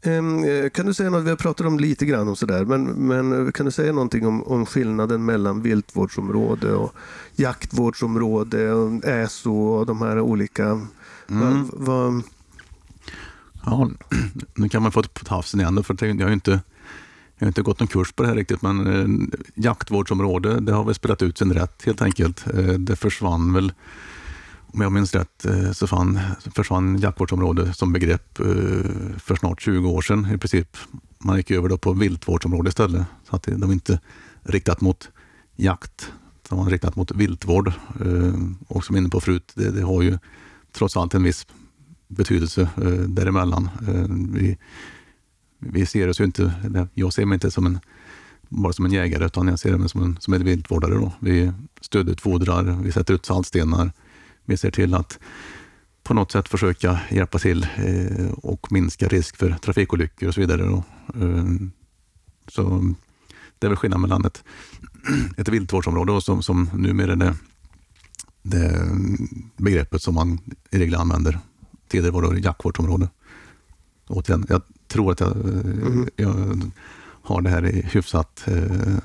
[0.00, 3.52] Eh, Kan du säga något, vi har pratat om lite grann om sådär, men, men
[3.52, 6.94] kan du säga någonting om, om skillnaden mellan viltvårdsområde och
[7.36, 10.64] jaktvårdsområde och ÄSO och de här olika?
[10.64, 10.88] Mm.
[11.28, 12.22] Vad, vad,
[13.64, 13.90] Ja,
[14.54, 16.60] nu kan man få på tafsen igen, för jag har ju inte,
[17.38, 20.84] jag har inte gått någon kurs på det här riktigt, men eh, jaktvårdsområde, det har
[20.84, 22.46] väl spelat ut sin rätt helt enkelt.
[22.54, 23.72] Eh, det försvann väl,
[24.66, 26.20] om jag minns rätt, eh, så fann,
[26.54, 28.46] försvann jaktvårdsområde som begrepp eh,
[29.18, 30.76] för snart 20 år sedan i princip.
[31.18, 34.00] Man gick över då på viltvårdsområde istället, så att det, de inte
[34.42, 35.08] riktat mot
[35.56, 36.12] jakt,
[36.44, 37.68] utan man riktat mot viltvård.
[37.68, 38.34] Eh,
[38.68, 40.18] och som var inne på förut, det, det har ju
[40.72, 41.46] trots allt en viss
[42.08, 43.70] betydelse eh, däremellan.
[43.88, 44.58] Eh, vi,
[45.58, 46.52] vi ser oss ju inte,
[46.94, 47.78] jag ser mig inte som en,
[48.48, 50.94] bara som en jägare, utan jag ser mig som en, som en viltvårdare.
[50.94, 51.12] Då.
[51.20, 53.92] Vi stödutfodrar, vi sätter ut saltstenar,
[54.44, 55.18] vi ser till att
[56.02, 60.62] på något sätt försöka hjälpa till eh, och minska risk för trafikolyckor och så vidare.
[60.62, 60.84] Då.
[61.14, 61.44] Eh,
[62.48, 62.94] så
[63.58, 64.44] det är väl skillnaden mellan ett,
[65.36, 67.34] ett viltvårdsområde och som, som numera är det,
[68.42, 68.90] det
[69.56, 70.38] begreppet som man
[70.70, 71.38] i regel använder.
[71.88, 73.08] Tidigare var det jaktvårdsområde.
[74.08, 76.60] Återigen, jag tror att jag, eh, jag
[77.22, 78.96] har det här i hyfsat eh,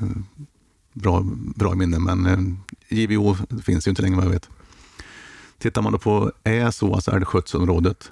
[0.93, 1.21] bra,
[1.55, 4.49] bra minne, men eh, JVO finns ju inte längre vad jag vet.
[5.57, 8.11] Tittar man då på ÄSO, alltså älgskötselområdet,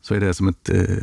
[0.00, 0.96] så är det som ett, eh,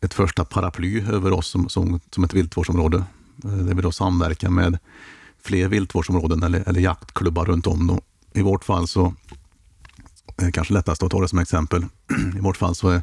[0.00, 3.04] ett första paraply över oss som, som, som ett viltvårdsområde.
[3.44, 4.78] Eh, Där vi då samverkar med
[5.42, 7.86] fler viltvårdsområden eller, eller jaktklubbar runt om.
[7.86, 8.00] Då.
[8.32, 9.14] I vårt fall så
[10.52, 11.84] kanske lättast att ta det som exempel.
[12.36, 13.02] I vårt fall så är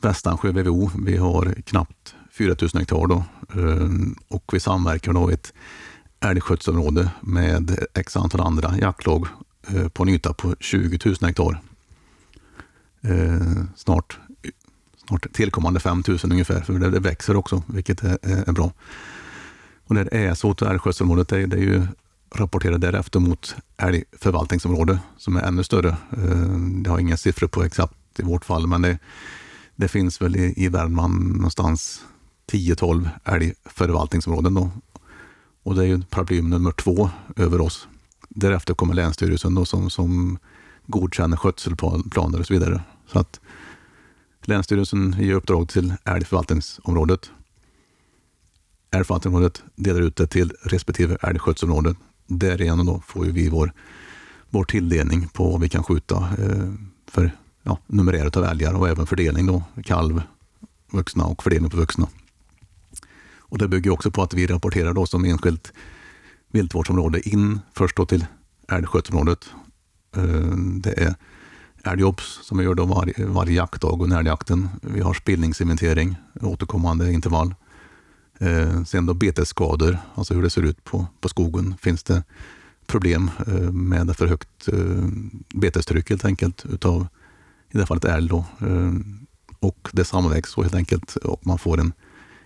[0.00, 3.24] Västansjö VVO, vi har knappt 4000 hektar då,
[3.60, 5.52] ehm, och vi samverkar då i ett
[6.20, 9.26] älgskötselområde med x antal andra jaktlag
[9.68, 11.60] eh, på en yta på 20 000 hektar.
[13.02, 14.18] Ehm, snart,
[15.08, 18.72] snart tillkommande 5 000 ungefär, för det, växer också, vilket är, bra.
[19.86, 21.86] Och det är så till älgskötselområdet, det, är- det är ju
[22.34, 25.96] rapporterat därefter mot älgförvaltningsområde som är ännu större.
[26.16, 28.98] Ehm, det har inga siffror på exakt i vårt fall, men det,
[29.76, 32.04] det finns väl i, i Värmland någonstans
[32.52, 34.54] 10-12 älgförvaltningsområden.
[34.54, 34.70] Då.
[35.62, 37.88] Och det är ju paraply nummer två över oss.
[38.28, 40.38] Därefter kommer Länsstyrelsen då som, som
[40.86, 42.82] godkänner skötselplaner och så vidare.
[43.06, 43.40] Så att
[44.42, 47.30] Länsstyrelsen ger uppdrag till älgförvaltningsområdet.
[48.90, 51.94] Älgförvaltningsområdet delar ut det till respektive älgskötselområde.
[52.26, 53.72] Därigenom då får ju vi vår,
[54.50, 56.72] vår tilldelning på vad vi kan skjuta eh,
[57.10, 57.32] för
[57.66, 60.22] ja, numeräret av älgar och även fördelning då, kalv,
[60.92, 62.08] vuxna och fördelning på vuxna.
[63.38, 65.72] Och det bygger också på att vi rapporterar då som enskilt
[66.52, 68.26] viltvårdsområde in först då till
[68.68, 69.44] älgskötselområdet.
[70.16, 71.14] Eh, det är
[71.84, 74.68] älgobs som vi gör då varje, varje jaktdag under älgjakten.
[74.82, 77.54] Vi har spillningsinventering, återkommande intervall.
[78.38, 81.74] Eh, sen då betesskador, alltså hur det ser ut på, på skogen.
[81.80, 82.22] Finns det
[82.86, 84.68] problem eh, med för högt
[85.54, 87.06] betestryck helt enkelt utav
[87.76, 88.44] i det här fallet då.
[88.60, 88.92] Eh,
[89.60, 91.92] Och det sammanvägs så helt enkelt och man får en,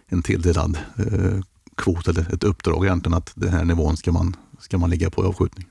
[0.08, 1.40] en tilldelad eh,
[1.76, 5.24] kvot eller ett uppdrag egentligen att den här nivån ska man, ska man ligga på
[5.24, 5.66] i avskjutning.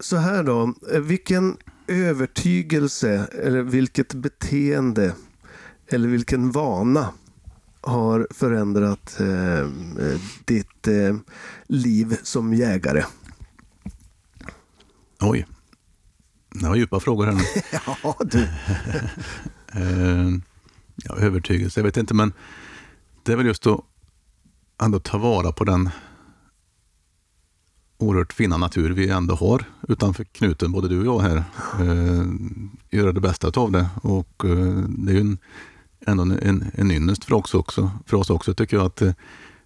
[0.00, 1.56] Så här då, eh, vilken
[1.86, 5.14] övertygelse eller vilket beteende
[5.88, 7.08] eller vilken vana
[7.80, 11.16] har förändrat eh, eh, ditt eh,
[11.66, 13.04] liv som jägare?
[15.20, 15.46] Oj,
[16.50, 17.42] det var djupa frågor här nu.
[18.02, 18.48] Ja, du.
[19.72, 20.30] Eh,
[20.96, 22.32] ja, övertygelse, jag vet inte, men
[23.22, 23.80] det är väl just att
[24.82, 25.90] ändå ta vara på den
[27.98, 31.44] oerhört fina natur vi ändå har utanför knuten, både du och jag här.
[31.80, 32.24] Eh,
[32.90, 35.38] göra det bästa av det och eh, det är ju en,
[36.06, 39.12] ändå en, en, en ynnest för oss också, för oss också tycker jag att eh,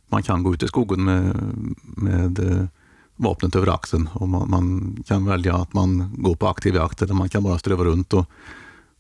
[0.09, 1.37] man kan gå ut i skogen med,
[1.83, 2.65] med eh,
[3.17, 7.15] vapnet över axeln och man, man kan välja att man går på aktiv jakt eller
[7.15, 8.31] man kan bara ströva runt och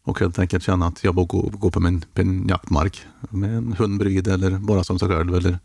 [0.05, 3.57] och helt enkelt känna att jag bara går, går på min, på min jaktmark med
[3.57, 5.59] en hund bredvid eller bara som sig själv eller,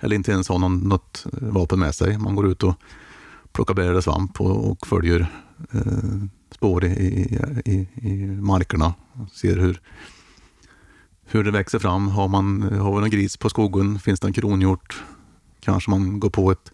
[0.00, 2.18] eller inte ens ha någon, något eh, vapen med sig.
[2.18, 2.74] Man går ut och
[3.52, 5.26] plockar bär eller svamp och, och följer
[5.72, 8.94] eh, spår i, i, i, i markerna.
[9.32, 9.80] Ser hur,
[11.24, 12.08] hur det växer fram.
[12.08, 15.04] Har man har vi en gris på skogen, finns det en kronhjort,
[15.60, 16.72] kanske man går på ett,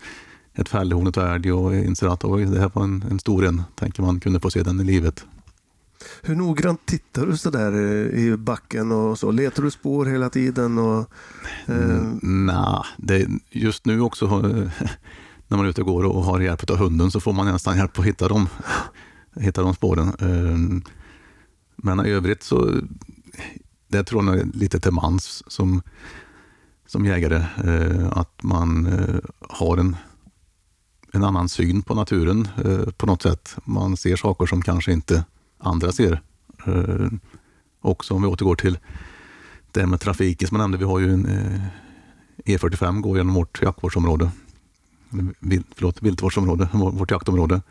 [0.55, 3.63] ett fällhorn, ett älg och inser att oj, det här var en, en stor en.
[3.75, 5.25] Tänker man kunde få se den i livet.
[6.23, 9.31] Hur noggrant tittar du sådär eh, i backen och så?
[9.31, 10.79] Letar du spår hela tiden?
[10.79, 11.11] Och,
[11.67, 14.71] eh, Nej, det, just nu också eh,
[15.49, 17.77] när man är ute och går och har hjälp av hunden så får man nästan
[17.77, 18.49] hjälp att hitta dem,
[19.37, 20.09] hitta de spåren.
[20.09, 20.83] Eh,
[21.77, 22.71] Men i övrigt så,
[23.89, 25.83] det tror jag är lite till mans som,
[26.87, 28.89] som jägare, eh, att man
[29.41, 29.97] har en,
[31.13, 33.57] en annan syn på naturen eh, på något sätt.
[33.65, 35.25] Man ser saker som kanske inte
[35.59, 36.21] andra ser.
[36.67, 37.09] Eh,
[37.81, 38.79] Också om vi återgår till
[39.73, 41.61] det med trafiken som jag nämnde, vi har ju en eh,
[42.45, 44.31] E45 går genom vårt jaktvårdsområde.
[45.75, 47.63] Förlåt, viltvårdsområde, vårt jaktområde.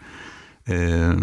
[0.66, 1.14] Eh,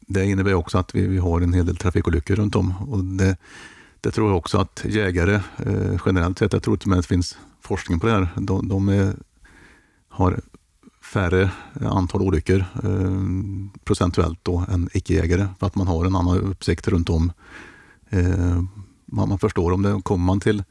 [0.00, 2.74] det innebär också att vi, vi har en hel del trafikolyckor runt om.
[2.88, 3.36] Och det,
[4.00, 7.04] det tror jag också att jägare eh, generellt sett, jag tror till och med att
[7.04, 9.14] det finns forskning på det här, de, de är,
[10.08, 10.40] har
[11.12, 11.50] färre
[11.80, 13.22] antal olyckor eh,
[13.84, 17.32] procentuellt då än icke-jägare för att man har en annan uppsikt runt om.
[18.10, 18.62] Eh,
[19.04, 20.64] man, man förstår om det kommer man till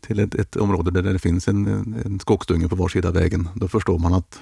[0.00, 1.66] till ett, ett område där det finns en,
[2.04, 4.40] en, skogsdunge på var sida av vägen, då förstår man att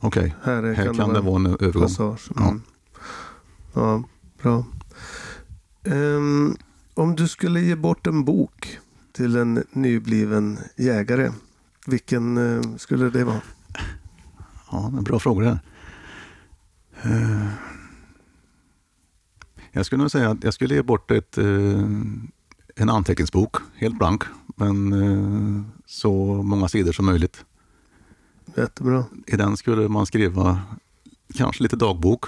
[0.00, 1.82] okej, här är- här kan, det vara en övergång.
[1.82, 2.30] passage.
[2.36, 2.48] Ja.
[2.48, 2.62] Mm.
[3.72, 4.02] Ja,
[4.42, 4.64] bra.
[5.84, 6.56] Ehm,
[6.94, 8.78] om du skulle ge bort en bok
[9.12, 11.32] till en nybliven jägare,
[11.86, 13.40] vilken eh, skulle det vara?
[14.72, 15.58] Ja, är bra frågor här.
[17.02, 17.48] Eh,
[19.72, 21.80] Jag skulle nog säga att jag skulle ge bort ett, eh,
[22.76, 24.22] en anteckningsbok, helt blank,
[24.56, 27.44] men eh, så många sidor som möjligt.
[28.56, 29.04] Jättebra.
[29.26, 30.60] I den skulle man skriva
[31.34, 32.24] kanske lite dagbok,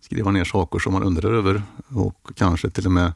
[0.00, 3.12] skriva ner saker som man undrar över och kanske till och med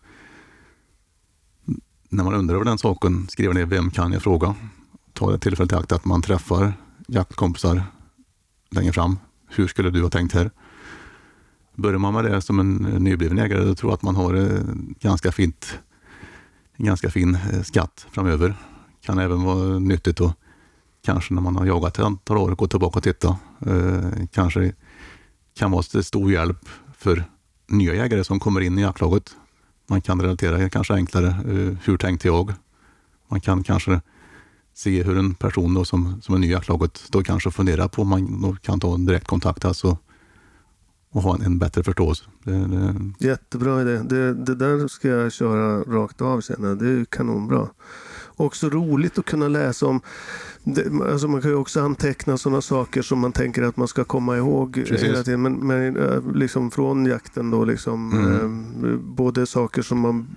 [2.09, 4.55] när man undrar över den saken skriva ner vem kan jag fråga.
[5.12, 6.72] Ta det tillfället i akt att man träffar
[7.07, 7.82] jaktkompisar
[8.71, 9.18] längre fram.
[9.49, 10.51] Hur skulle du ha tänkt här?
[11.75, 14.61] Börjar man med det som en nybliven ägare då tror jag att man har eh,
[15.01, 15.79] ganska fint,
[16.77, 18.55] en ganska fin eh, skatt framöver.
[19.01, 20.37] Kan även vara nyttigt att
[21.05, 23.39] kanske när man har jagat ett antal år gå tillbaka och titta.
[23.66, 24.73] Eh, kanske
[25.59, 26.68] kan vara till stor hjälp
[26.99, 27.25] för
[27.68, 29.31] nya jägare som kommer in i jaktlaget.
[29.89, 31.37] Man kan relatera kanske enklare.
[31.85, 32.53] Hur tänkte jag?
[33.29, 34.01] Man kan kanske
[34.81, 38.03] se hur en person då som, som är ny i jaktlaget då kanske funderar på
[38.03, 39.99] om man kan ta en direktkontakt alltså,
[41.11, 42.24] och ha en, en bättre förståelse.
[42.45, 43.99] Det, det, Jättebra idé.
[43.99, 46.78] Det, det där ska jag köra rakt av sen.
[46.78, 47.68] Det är kanonbra.
[48.37, 50.01] Också roligt att kunna läsa om.
[50.64, 54.05] Det, alltså man kan ju också anteckna sådana saker som man tänker att man ska
[54.05, 55.03] komma ihåg Precis.
[55.03, 55.43] hela tiden.
[55.43, 58.12] Men, men eh, liksom från jakten då liksom.
[58.12, 58.85] Mm.
[58.85, 60.37] Eh, både saker som man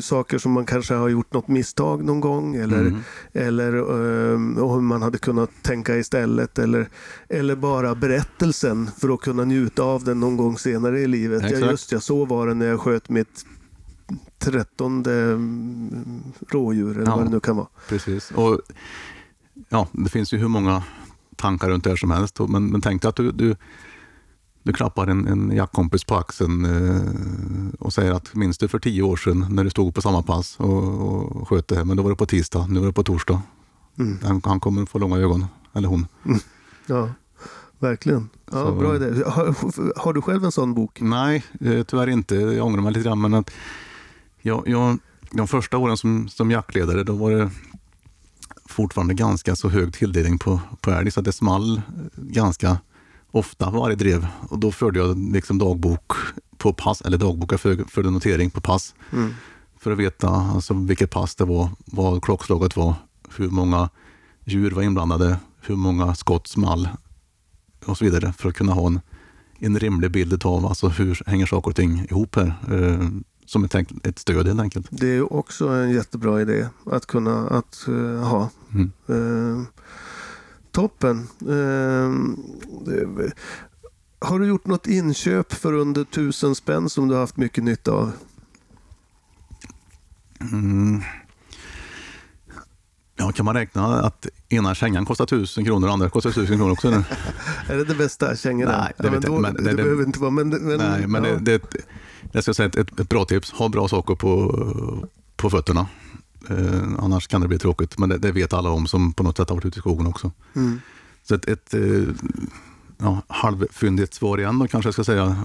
[0.00, 2.98] saker som man kanske har gjort något misstag någon gång eller, Mm.
[3.32, 6.88] eller eh, och hur man hade kunnat tänka istället eller,
[7.28, 11.42] eller bara berättelsen för att kunna njuta av den någon gång senare i livet.
[11.42, 13.44] Ja, just ja, så var det när jag sköt mitt
[14.38, 17.16] trettonde mm, rådjur eller Ja.
[17.16, 17.66] vad det nu kan vara.
[17.88, 18.30] Precis.
[18.30, 18.60] Och,
[19.68, 20.82] ja, det finns ju hur många
[21.36, 22.38] tankar runt det här som helst.
[22.48, 23.56] Men, men tänk dig att du, du,
[24.66, 29.02] du klappar en, en jaktkompis på axeln eh, och säger att minns du för tio
[29.02, 30.82] år sedan när du stod på samma pass och,
[31.36, 33.42] och sköt det här, men då var det på tisdag, nu var det på torsdag.
[33.98, 34.18] Mm.
[34.22, 36.06] Han, han kommer få långa ögon, eller hon.
[36.86, 37.10] Ja,
[37.78, 38.28] verkligen.
[38.52, 39.22] Ja, Så- Bra idé.
[39.26, 39.54] Har,
[40.02, 41.00] har du själv en sån bok?
[41.00, 42.34] Nej, eh, tyvärr inte.
[42.34, 43.20] Jag ångrar mig lite grann.
[43.20, 43.50] Men att
[44.42, 44.98] jag, jag,
[45.30, 47.50] de första åren som, som jaktledare, då var det
[48.68, 51.82] fortfarande ganska så hög tilldelning på, på älg, så det small
[52.16, 52.78] ganska
[53.36, 54.26] ofta varje drev.
[54.48, 56.12] Och då förde jag liksom dagbok
[56.56, 58.94] på pass, eller dagbok, jag för- förde notering på pass.
[59.12, 59.34] Mm.
[59.78, 62.94] För att veta alltså, vilket pass det var, vad klockslaget var,
[63.36, 63.88] hur många
[64.44, 66.88] djur var inblandade, hur många skott small
[67.84, 68.32] och så vidare.
[68.32, 69.00] För att kunna ha en,
[69.58, 72.54] en rimlig bild av alltså, hur hänger saker och ting ihop här.
[72.70, 73.08] Eh,
[73.46, 74.86] som ett, ett stöd helt enkelt.
[74.90, 78.50] Det är också en jättebra idé att kunna att, eh, ha.
[78.74, 78.92] Mm.
[79.08, 79.66] Eh,
[80.76, 81.28] toppen.
[81.40, 82.10] Eh,
[84.18, 87.92] har du gjort något inköp för under tusen spänn som du har haft mycket nytta
[87.92, 88.12] av?
[90.40, 91.02] Mm.
[93.16, 96.72] Ja, kan man räkna att ena kängan kostar tusen kronor och andra kostar tusen kronor
[96.72, 96.90] också?
[96.90, 97.04] nu?
[97.68, 98.78] Är det det bästa kängorna?
[98.78, 100.30] Nej, det ja, men vet jag inte, det, det- behöver inte vara.
[100.30, 101.30] Men, men, Nej, men ja.
[101.40, 101.80] det, det,
[102.32, 103.50] jag ska säga ett, ett bra tips.
[103.52, 105.86] Ha bra saker på, på fötterna.
[106.48, 107.98] Eh, annars kan det bli tråkigt.
[107.98, 110.06] Men det, det vet alla om som på något sätt har varit ute i skogen
[110.06, 110.32] också.
[110.54, 110.80] Mm.
[111.22, 111.80] Så ett, ett eh,
[112.98, 115.36] ja, halvfyndigt svar igen då kanske jag ska säga.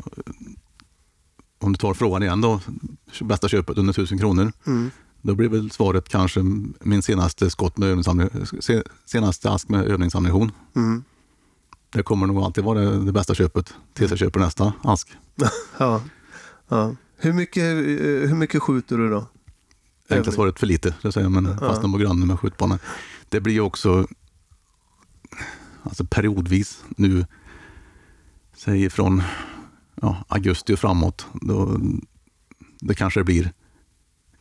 [1.59, 2.61] om du tar frågan igen då,
[3.21, 4.51] bästa köpet under 1000 kronor.
[4.67, 4.91] Mm.
[5.21, 6.39] Då blir väl svaret kanske
[6.79, 10.51] min senaste skott med övningsammunition, senaste ask med övningsammunition.
[10.75, 11.03] Mm.
[11.89, 15.07] Det kommer nog alltid vara det, det bästa köpet tills jag köper nästa ask.
[15.77, 16.01] Ja.
[16.67, 16.95] ja.
[17.17, 19.25] Hur, mycket, eh, hur mycket skjuter du då?
[20.11, 22.79] Det enkla svaret för lite, det säger jag, men fastnar på grannen med skjutbanan.
[23.29, 24.07] Det blir också
[25.83, 27.25] alltså periodvis nu,
[28.53, 29.23] säg från
[30.01, 31.79] ja, augusti och framåt, då,
[32.79, 33.51] det kanske blir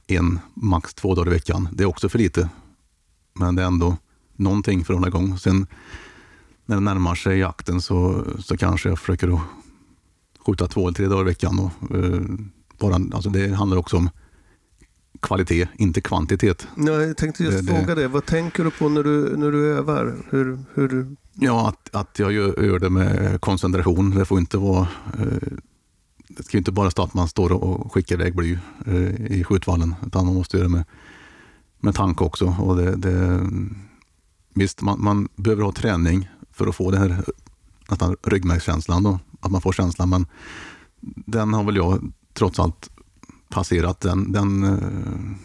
[0.07, 1.69] en, max två dagar i veckan.
[1.73, 2.49] Det är också för lite,
[3.33, 3.97] men det är ändå
[4.37, 5.39] någonting för att hålla igång.
[5.39, 5.67] Sen
[6.67, 9.41] när det närmar sig jakten så, så kanske jag försöker att
[10.47, 11.59] skjuta två eller tre dagar i veckan.
[11.59, 12.23] Och, eh,
[12.79, 14.11] bara, alltså det handlar också om
[15.21, 16.67] kvalitet, inte kvantitet.
[16.77, 18.09] Ja, jag tänkte just Det- fråga det.
[18.09, 20.17] Vad tänker du på när du, när du övar?
[20.31, 24.11] Hur, hur, Ja, att, att jag gör, gör det med koncentration.
[24.11, 24.89] Det får inte vara...
[25.19, 25.49] Eh,
[26.29, 29.95] det ska inte bara stå att man står och skickar iväg bly eh, i skjutvallen,
[30.07, 30.85] utan man måste göra det med,
[31.81, 32.57] med tanke också.
[32.61, 33.41] Och det, det,
[34.55, 37.25] visst, man, man behöver ha träning för att få den här
[37.91, 40.27] nästan ryggmärgskänslan, då, att man får känslan, men
[41.27, 42.91] den har väl jag trots allt
[43.51, 45.37] passerat den, den, eh,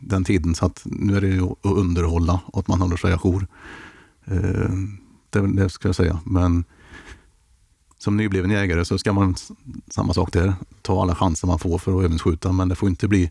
[0.00, 3.12] den tiden, så att nu är det ju att underhålla och att man håller sig
[3.12, 3.46] ajour.
[4.24, 4.70] Eh,
[5.30, 6.20] det, det ska jag säga.
[6.24, 6.64] Men
[7.98, 9.34] som nybliven jägare så ska man
[9.88, 10.54] samma sak där.
[10.82, 13.30] Ta alla chanser man får för att övningsskjuta, men det får inte bli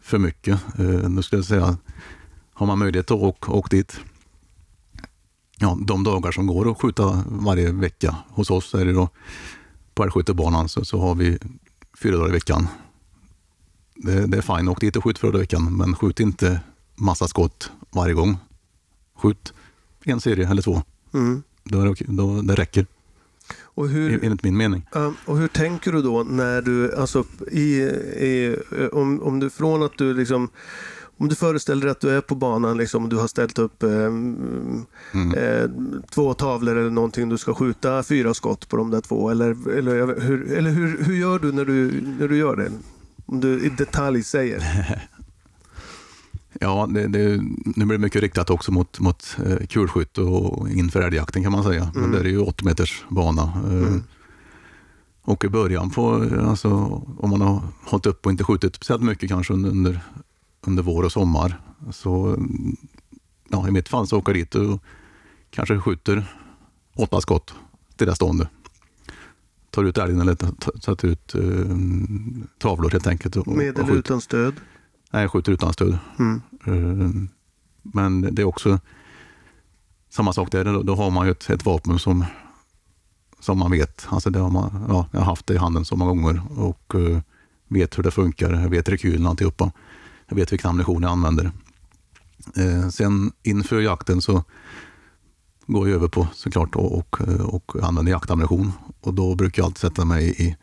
[0.00, 0.60] för mycket.
[0.78, 1.76] Eh, nu skulle jag säga,
[2.54, 4.00] har man möjlighet att åka, åka dit.
[5.58, 9.08] Ja, de dagar som går att skjuta varje vecka hos oss är det då
[9.94, 11.38] på älgskyttebanan så, så har vi
[12.02, 12.68] fyra dagar i veckan.
[14.02, 16.60] Det, det är fine, åk dit och skjut i veckan, men skjut inte
[16.96, 18.36] massa skott varje gång.
[19.16, 19.52] Skjut
[20.04, 20.82] en serie eller två.
[21.14, 21.42] mm.
[21.64, 22.86] Då är det, då, det räcker,
[23.58, 24.86] Och hur, enligt min mening.
[25.26, 28.56] Och hur tänker du då när du, alltså i, i,
[28.92, 30.48] om, om du från att du liksom,
[31.18, 33.82] om du föreställer dig att du är på banan liksom, och du har ställt upp
[33.82, 35.34] eh, Mm.
[35.36, 35.70] eh,
[36.10, 39.30] två tavlor eller någonting, du ska skjuta fyra skott på de där två.
[39.30, 42.72] Eller, eller, hur, eller hur, hur gör du när, du när du gör det?
[43.30, 44.64] Om du i detalj säger.
[46.62, 51.02] Ja, det, det, nu blir det mycket riktat också mot, mot eh, kulskytt och inför
[51.02, 51.92] älgjakten kan man säga.
[51.94, 53.42] Men det är ju 80 meters bana.
[53.42, 53.96] Eh,
[55.22, 56.70] Och i början på, alltså,
[57.18, 60.00] om man har hållit upp och inte skjutit speciellt mycket kanske under,
[60.66, 61.60] under, vår och sommar.
[61.90, 62.76] Så mm,
[63.48, 64.82] ja, i mitt fall så åker jag dit och
[65.50, 66.34] kanske skjuter
[66.96, 67.54] åtta skott
[67.94, 68.48] stillastående.
[69.70, 70.36] Tar ut älgen eller
[70.80, 71.40] sätter ut eh,
[72.58, 73.36] tavlor helt enkelt.
[73.36, 74.54] Och, Med eller utan stöd.
[75.10, 75.98] Nej, jag skjuter utan stöd.
[76.18, 76.42] Mm.
[76.66, 77.10] Eh,
[77.82, 78.78] Men det är också
[80.10, 80.64] samma sak där.
[80.64, 82.24] Då, då har man ju ett, ett vapen som,
[83.40, 84.06] som man vet.
[84.08, 86.94] Alltså det har man, ja, jag har haft det i handen så många gånger och
[86.94, 87.20] eh,
[87.68, 88.52] vet hur det funkar.
[88.52, 89.72] Jag vet rekylen och alltihopa.
[90.28, 91.50] Jag vet vilken ammunition jag använder.
[92.56, 94.44] Eh, sen inför jakten så
[95.72, 97.20] går jag över på såklart och, och,
[97.54, 98.72] och använder jaktammunition.
[99.00, 100.56] Och då brukar jag alltid sätta mig i,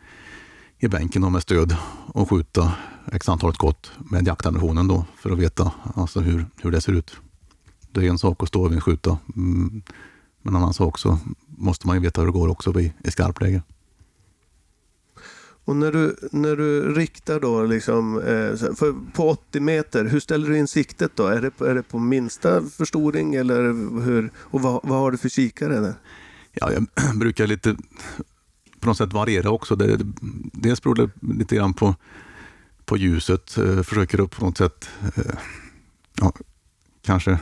[0.79, 1.75] i bänken och med stöd
[2.07, 2.73] och skjuta
[3.11, 7.15] x antal skott med jaktammunitionen då för att veta alltså hur, hur det ser ut.
[7.91, 9.81] Det är en sak att stå och skjuta, mm,
[10.41, 13.11] men en annan sak så måste man ju veta hur det går också i, i
[13.11, 13.61] skarpt läge.
[15.68, 20.49] Och när du, när du riktar då liksom, eh, för, på 80 meter, hur ställer
[20.49, 21.28] du in siktet då?
[21.28, 23.63] Är det, på- är det på minsta förstoring eller
[24.05, 24.32] hur?
[24.38, 25.93] Och vad, vad har du för kikare där?
[26.53, 26.88] Ja, jag
[27.20, 27.76] brukar lite
[28.80, 29.76] på något sätt variera också.
[29.76, 29.99] Det,
[30.53, 31.95] dels beror det lite grann på,
[32.86, 33.57] på ljuset.
[33.57, 35.34] Eh, försöker upp på något sätt eh,
[36.22, 36.34] ja,
[37.05, 37.39] kanske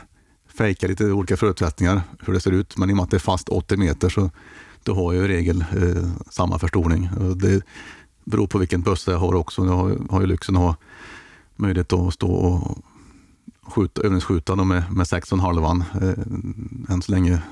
[0.58, 2.76] fejka lite olika förutsättningar, hur det ser ut.
[2.76, 4.30] Men i och med att det är fast 80 meter så
[4.82, 7.08] då har jag i regel eh, samma förstoring.
[7.36, 7.62] Det
[8.26, 9.64] beror på vilken bössa jag har också.
[9.64, 10.76] Jag har, har ju lyxen att ha
[11.56, 12.78] möjlighet att stå och
[13.72, 17.42] skjuta, övningsskjuta dem med, med 6,5 eh, än så länge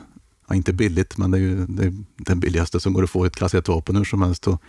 [0.49, 3.25] ja, inte billigt, men det är ju det är den billigaste som går att få
[3.25, 4.63] ett klass 1-vapen hur som helst och,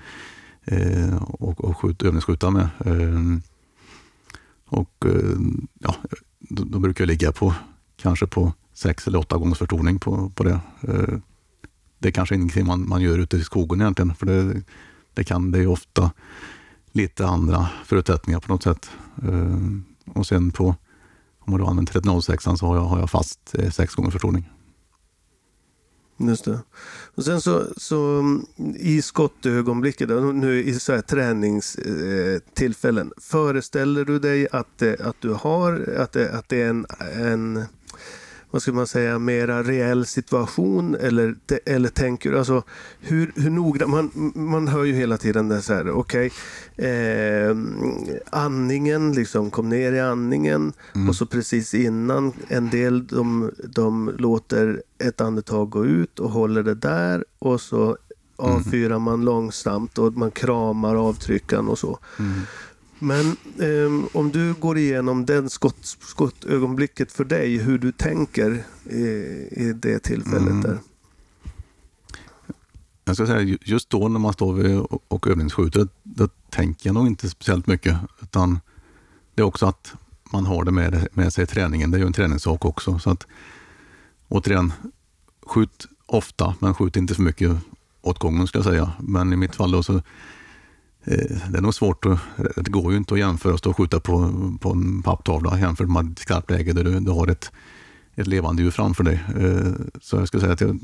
[0.63, 2.69] eh, och, och skjut, övningsskjuta med.
[2.85, 3.39] Eh,
[4.65, 5.37] och eh,
[5.79, 5.95] ja,
[6.39, 7.53] då, då brukar jag ligga på
[7.97, 10.59] kanske på sex eller åtta gångers förtoning på, på det.
[10.81, 11.17] Eh,
[11.99, 14.61] det är kanske ingenting man, man gör ute i skogen egentligen, för det,
[15.15, 16.11] det kan det är ju ofta
[16.91, 18.89] lite andra förutsättningar på något sätt.
[19.23, 19.59] Eh,
[20.13, 20.65] och sen på,
[21.39, 24.49] om man då använder 306 så har jag, har jag fast eh, sex gånger förtroning.
[26.17, 26.59] Just det.
[27.15, 28.45] Och sen så, så mm,
[28.75, 35.33] i skottögonblicket, nu i så här träningstillfällen, eh, föreställer du dig att, det- att du
[35.33, 36.85] har, att det, att det är en,
[37.21, 37.63] en
[38.51, 40.95] vad ska man säga, mera reell situation?
[40.95, 41.35] Eller,
[41.65, 42.63] eller tänker alltså
[42.99, 46.31] hur, hur noga, man, man hör ju hela tiden det så här, okej,
[46.75, 47.55] okay, eh,
[48.29, 51.09] andningen liksom, kom ner i andningen mm.
[51.09, 56.63] och så precis innan, en del de, de låter ett andetag gå ut och håller
[56.63, 57.97] det där och så
[58.37, 61.99] avfyrar man långsamt och man kramar avtryckaren och så.
[62.19, 62.41] Mm.
[62.99, 63.25] Men
[63.59, 69.05] eh, om du går igenom den skott, skottögonblicket för dig, hur du tänker i,
[69.51, 70.61] i det tillfället mm.
[70.61, 70.79] där.
[73.05, 77.07] Jag ska säga, just då när man står vid och övningsskjuter, då tänker jag nog
[77.07, 77.97] inte speciellt mycket.
[78.21, 78.59] Utan
[79.35, 79.93] det är också att
[80.31, 81.91] man har det med, med sig i träningen.
[81.91, 82.99] Det är ju en träningssak också.
[82.99, 83.27] Så att,
[84.27, 84.73] återigen,
[85.45, 87.57] skjut ofta, men skjut inte för mycket
[88.01, 88.91] åt gången ska jag säga.
[88.99, 90.01] Men i mitt fall då så
[91.07, 92.19] Eh, det är nog svårt att,
[92.55, 95.89] det går ju inte att jämföra och stå och skjuta på, på en papptavla jämfört
[95.89, 97.51] med ett skarpt läge där du, du har ett,
[98.15, 99.23] ett levande djur framför dig.
[99.37, 100.79] Eh, så jag skulle säga att jag,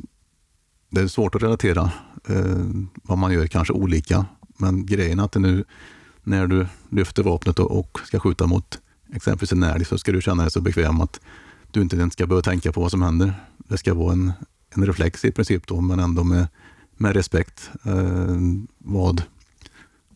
[0.90, 1.92] det är svårt att relatera
[2.28, 2.66] eh,
[3.04, 4.26] vad man gör kanske olika.
[4.58, 5.64] Men grejen är att nu
[6.24, 8.80] när du lyfter vapnet och ska skjuta mot
[9.14, 11.20] exempelvis en älg så ska du känna dig så bekväm att
[11.72, 13.34] du inte ens ska behöva tänka på vad som händer.
[13.58, 14.32] Det ska vara en,
[14.76, 16.48] en reflex i princip då, men ändå med,
[16.98, 17.72] med respekt.
[17.86, 18.38] Eh,
[18.78, 19.24] vad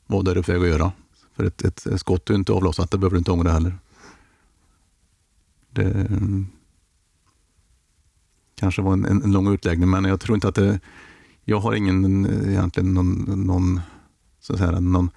[0.08, 0.92] vad är du på väg att göra?
[1.36, 3.78] För ett, ett skott är inte avlossat, det behöver du inte ångra heller.
[5.72, 6.48] Det mm,
[8.56, 10.80] kanske var en, en, lång utläggning, men jag tror inte att det...
[11.44, 13.82] Jag har ingen egentligen någon, någon
[14.40, 15.10] så att säga, någon,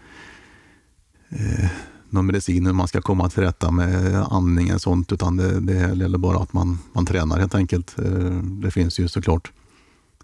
[1.29, 1.71] eh,
[2.11, 5.75] någon medicin hur man ska komma till rätta med andning och sånt, utan det, det
[5.75, 7.99] gäller bara att man, man tränar helt enkelt.
[7.99, 9.53] Eh, det finns ju såklart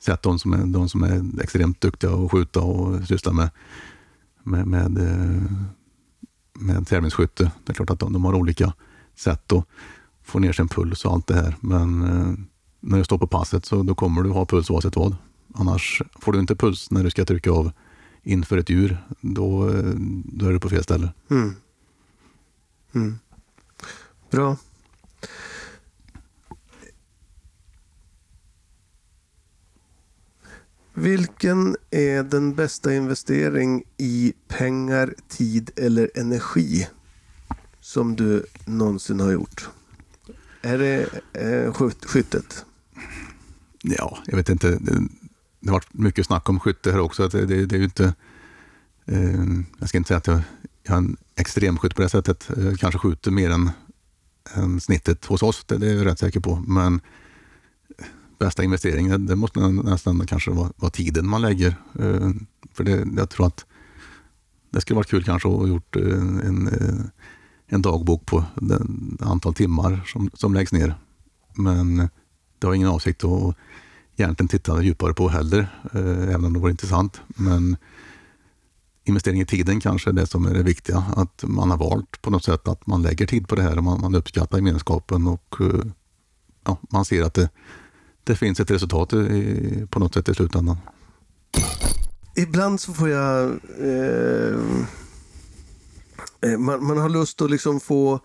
[0.00, 3.50] sett de som är, de som är extremt duktiga att skjuta och syssla med
[4.44, 5.42] med, med, eh,
[6.52, 7.50] med tävlingsskytte.
[7.64, 8.72] Det är klart att de, de, har olika
[9.16, 9.66] sätt att
[10.22, 11.56] få ner sin puls och allt det här.
[11.60, 12.34] Men eh,
[12.80, 15.16] när du står på passet så då kommer du ha puls oavsett vad.
[15.54, 17.72] Annars får du inte puls när du ska trycka av
[18.22, 18.98] inför ett djur.
[19.20, 19.92] Då, eh,
[20.24, 21.12] då är du på fel ställe.
[21.30, 21.54] Mm.
[22.94, 23.18] Mm.
[24.30, 24.56] Bra.
[30.94, 36.88] Vilken är den bästa investering i pengar, tid eller energi
[37.80, 39.68] som du någonsin har gjort?
[40.62, 41.72] Är det eh,
[42.02, 42.64] skyttet?
[43.82, 44.70] Ja, jag vet inte.
[44.70, 45.00] Det,
[45.60, 47.28] det har varit mycket snack om skytte här också.
[47.28, 48.14] Det, det, det är ju inte,
[49.04, 49.44] eh,
[49.78, 50.40] jag ska inte säga att jag,
[50.82, 52.48] jag är en extremskytt på det sättet.
[52.56, 53.70] Jag kanske skjuter mer än,
[54.54, 56.64] än snittet hos oss, det, det är jag rätt säker på.
[56.66, 57.00] Men
[58.44, 61.74] bästa investeringen, det måste nästan kanske vara, vara tiden man lägger.
[61.98, 62.30] Eh,
[62.72, 63.66] för det, jag tror att
[64.70, 66.02] det skulle varit kul kanske att ha gjort eh,
[66.48, 67.04] en, eh,
[67.66, 70.94] en dagbok på den antal timmar som, som läggs ner.
[71.54, 72.08] Men
[72.58, 73.56] det har ingen avsikt att
[74.16, 77.20] egentligen titta djupare på heller, eh, även om det vore intressant.
[77.28, 77.76] Men
[79.04, 81.04] investering i tiden kanske är det som är det viktiga.
[81.16, 83.84] Att man har valt på något sätt att man lägger tid på det här och
[83.84, 85.54] man, man uppskattar gemenskapen och
[86.64, 87.50] ja, man ser att det,
[88.24, 90.76] det finns ett resultat i, på något sätt i slutändan.
[92.36, 93.44] Ibland så får jag...
[93.80, 94.58] Eh,
[96.40, 98.20] eh, man, man, har lust att liksom få...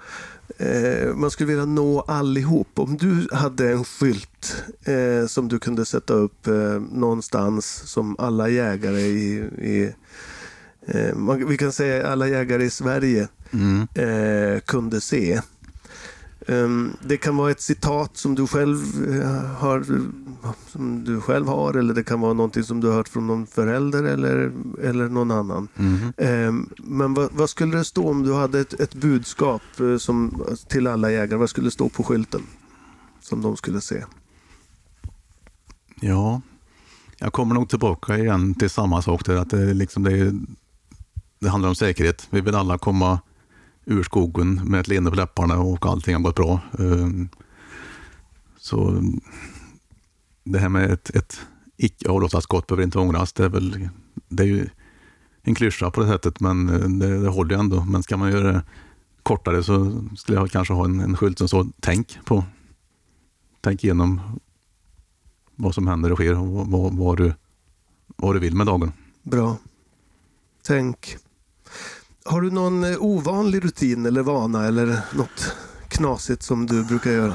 [0.58, 2.80] Eh, man skulle vilja nå allihop.
[2.80, 8.50] Om du hade en skylt eh, som du kunde sätta upp eh, någonstans som alla
[8.50, 9.34] jägare i...
[9.58, 9.94] i
[10.88, 13.88] eh, man, vi kan säga alla jägare i Sverige mm.
[14.62, 15.42] kunde se.
[16.48, 18.78] Ehm, det kan vara ett citat som du själv
[19.10, 19.86] eh, har,
[20.68, 23.48] som du själv har eller det kan vara någonting som du har hört från någon
[23.48, 24.52] förälder eller,
[24.84, 25.68] eller någon annan.
[26.18, 26.70] Mm.
[26.78, 30.88] Men vad, vad, skulle det stå om du hade ett, ett budskap eh, som, till
[30.88, 31.40] alla jägare?
[31.40, 32.42] Vad skulle det stå på skylten
[33.22, 34.04] som de skulle se?
[36.02, 36.42] Ja,
[37.18, 39.36] jag kommer nog tillbaka igen till samma sak där.
[39.36, 40.34] Att det, liksom det,
[41.40, 42.28] det handlar om säkerhet.
[42.30, 43.20] Vi vill alla komma
[43.90, 46.60] ur skogen med ett leende på läpparna och allting har gått bra.
[46.80, 47.30] Ehm,
[48.58, 49.04] så
[50.44, 51.40] det här med ett, ett
[51.78, 53.34] icke avlossat skott behöver inte ångras.
[53.34, 53.90] Det är, väl,
[54.28, 54.70] det är ju
[55.42, 57.86] en klyscha på det sättet, men eh, det, det håller ju ändå.
[57.86, 58.64] Men ska man göra det
[59.24, 62.44] kortare så skulle jag kanske ha en, en skylt som står tänk på.
[63.62, 64.22] Tänk igenom
[65.56, 67.34] vad som händer och sker och vad, vad, du,
[68.08, 68.92] vad du vill med dagen.
[69.24, 69.58] Bra.
[70.62, 71.18] Tänk.
[72.30, 75.56] Har du någon eh, ovanlig rutin eller vana eller något
[75.88, 77.34] knasigt som du brukar göra?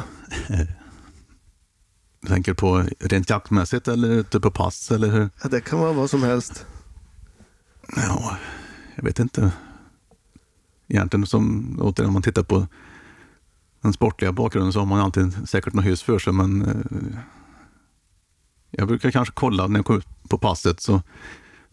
[2.21, 4.91] Du tänker på rent jaktmässigt eller ute på pass?
[4.91, 5.31] Eller hur?
[5.43, 6.67] Ja, det kan vara vad som helst.
[7.97, 8.37] Ja,
[8.95, 9.53] jag vet inte.
[10.89, 12.67] Egentligen som, återigen, om man tittar på
[13.81, 17.19] den sportliga bakgrunden så har man alltid säkert något hyss för sig, men eh,
[18.71, 21.03] jag brukar kanske kolla när jag kommer ut på passet, så,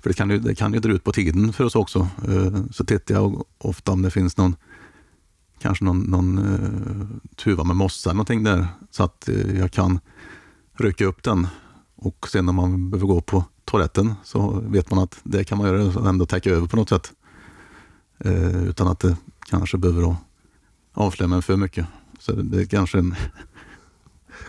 [0.02, 2.08] för det kan, ju, det kan ju dra ut på tiden för oss också.
[2.28, 4.56] Eh, så tittar jag ofta om det finns någon
[5.60, 10.00] kanske någon, någon uh, tuva med mossa eller någonting där, så att uh, jag kan
[10.78, 11.48] rycka upp den.
[11.96, 15.68] Och sen när man behöver gå på toaletten så vet man att det kan man
[15.68, 17.12] göra och ändå täcka över på något sätt.
[18.68, 19.18] Utan att det
[19.50, 20.16] kanske behöver
[20.94, 21.86] avslöja mig för mycket.
[22.20, 23.16] Så det, är kanske en...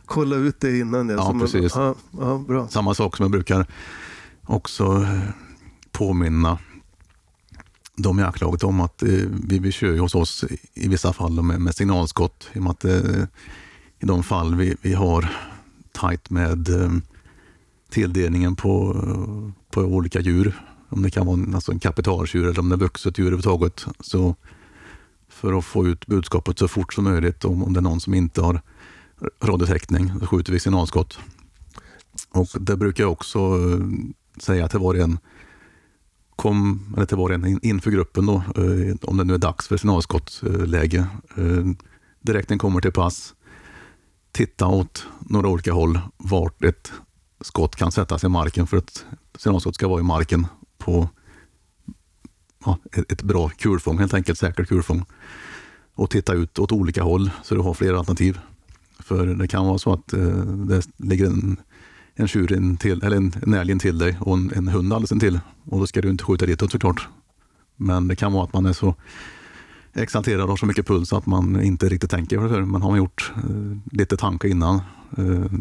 [0.06, 1.08] Kolla ut det innan.
[1.08, 1.72] Ja, Som- precis.
[1.74, 2.68] Ja, ja, bra.
[2.68, 3.66] Samma sak som jag brukar
[4.52, 5.22] också eh,
[5.92, 6.58] påminna
[7.96, 9.08] de i jaktlaget om att eh,
[9.48, 10.44] vi, vi kör ju hos oss
[10.74, 12.48] i, vissa fall med, med signalskott.
[12.52, 13.22] I, och med att, eh,
[13.98, 15.28] I de fall vi, vi har
[15.92, 16.92] tajt med eh,
[17.90, 18.96] tilldelningen på,
[19.70, 22.78] på olika djur, om det kan vara en, alltså en kapitaltjur eller om det är
[22.78, 24.36] vuxet djur överhuvudtaget, så
[25.28, 28.14] för att få ut budskapet så fort som möjligt om, om det är någon som
[28.14, 28.60] inte har
[29.42, 31.18] radiotäckning, så skjuter vi signalskott.
[32.30, 33.86] Och det brukar jag också eh,
[34.36, 35.18] säga till var och en,
[36.36, 39.38] kom, eller till var och en in- inför gruppen då, eh, om det nu är
[39.38, 41.06] dags för signalskottläge.
[41.36, 41.64] Eh,
[42.20, 43.34] direkt när den kommer till pass,
[44.32, 46.92] titta åt några olika håll vart ett
[47.40, 49.04] skott kan sättas i marken för att
[49.38, 50.46] signalskott ska vara i marken
[50.78, 51.08] på
[52.64, 55.04] ja, ett, ett bra kulfång, helt enkelt säkert kulfång.
[55.94, 58.40] Och titta ut åt olika håll så du har flera alternativ.
[58.98, 61.56] För det kan vara så att eh, det ligger en,
[62.22, 64.92] en tjur in till, eller en, en älg in till dig och en, en hund
[64.92, 65.40] alldeles till.
[65.64, 67.08] Och då ska du inte skjuta ditåt såklart.
[67.76, 68.94] Men det kan vara att man är så
[69.92, 72.66] exalterad och har så mycket puls att man inte riktigt tänker på det.
[72.66, 74.80] Men har man gjort eh, lite tankar innan,
[75.16, 75.52] eh,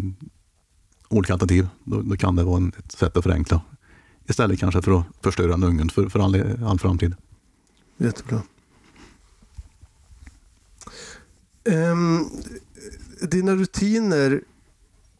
[1.10, 3.62] olika alternativ, då, då kan det vara en, ett sätt att förenkla.
[4.28, 7.16] Istället kanske för att förstöra en ungen för, för all, all framtid.
[7.98, 8.42] Jättebra.
[11.64, 12.30] Um,
[13.22, 14.42] dina rutiner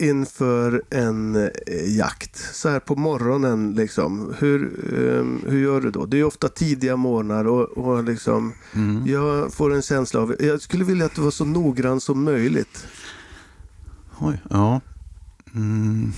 [0.02, 1.50] inför en eh,
[1.98, 4.62] jakt, så här på morgonen, liksom, hur,
[5.20, 6.06] ehm, hur gör du då?
[6.06, 9.08] Det är ju ofta tidiga morgnar och, och liksom, Mm.
[9.08, 12.88] jag får en känsla av, jag skulle vilja att du var så noggrann som möjligt.
[14.20, 14.82] Oj, ja.
[15.56, 16.12] Mm.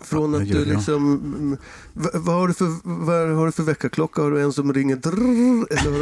[0.00, 1.56] Från att du liksom...
[1.94, 2.66] Vad, har du för,
[3.06, 4.22] vad har du för väckarklocka?
[4.22, 5.98] Har du en som ringer drrrr, eller har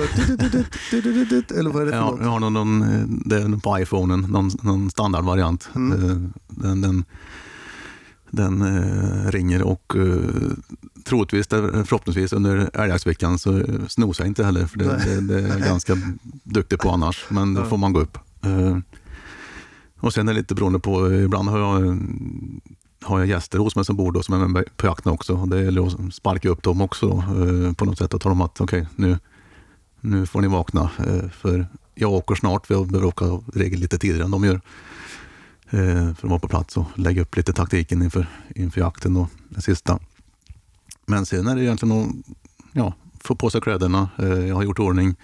[1.50, 2.20] du eller vad är det för Ja, något?
[2.20, 5.68] jag har någon, någon, det är på iPhonen, någon, någon standardvariant.
[5.74, 5.92] Mm.
[6.10, 6.16] Eh,
[6.48, 7.04] Den, den,
[8.30, 10.18] den eh, ringer och eh,
[11.04, 15.60] troligtvis, förhoppningsvis under älgjaktsveckan så snosar jag inte heller, för det, det, det är jag
[15.60, 15.96] ganska
[16.44, 17.24] duktig på annars.
[17.28, 17.64] Men då Ja.
[17.66, 18.18] får man gå upp.
[18.44, 18.78] Eh,
[20.00, 21.98] och sen är det lite beroende på, ibland har jag,
[23.08, 25.34] har jag gäster hos mig som bor då, som är med på jakten också.
[25.34, 28.40] Och Det gäller att sparka upp dem också eh, på något sätt och tala om
[28.40, 29.18] att okej, nu,
[30.00, 30.90] nu får ni vakna.
[30.98, 34.60] eh, För jag åker snart, för jag behöver åka regel lite tidigare än de gör.
[35.70, 39.28] eh, För att vara på plats och lägga upp lite taktiken inför, inför jakten och
[39.48, 39.98] den sista.
[41.06, 42.08] Men sen är det egentligen att
[42.72, 44.08] ja, få på sig kläderna.
[44.18, 45.16] Eh, Jag har gjort ordning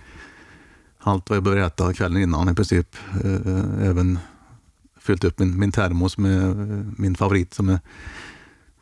[0.98, 2.96] allt vad jag behöver äta kvällen innan i princip.
[3.24, 4.18] Eh, eh Även
[5.04, 6.56] fyllt upp min, min termos med
[6.98, 7.80] min favorit som är,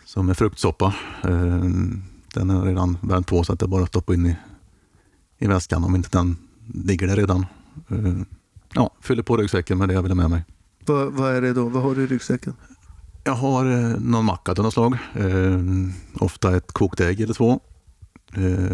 [0.04, 0.94] som är fruktsoppa.
[1.24, 1.64] Eh,
[2.34, 4.36] Den jag redan värmt på så att det är bara att stoppa in i,
[5.38, 6.36] i väskan om inte den
[6.74, 7.46] ligger där redan.
[7.88, 8.22] Eh,
[8.74, 10.44] Ja, fyller på ryggsäcken med det jag vill ha med mig.
[10.86, 11.68] Vad, vad är det då?
[11.68, 12.54] Vad har du i ryggsäcken?
[13.24, 14.98] Jag har eh, någon macka av något slag.
[16.14, 17.60] Ofta ett kokt ägg eller två.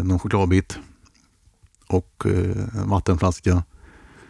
[0.03, 0.78] Någon chokladbit.
[1.86, 3.62] Och en vattenflaska.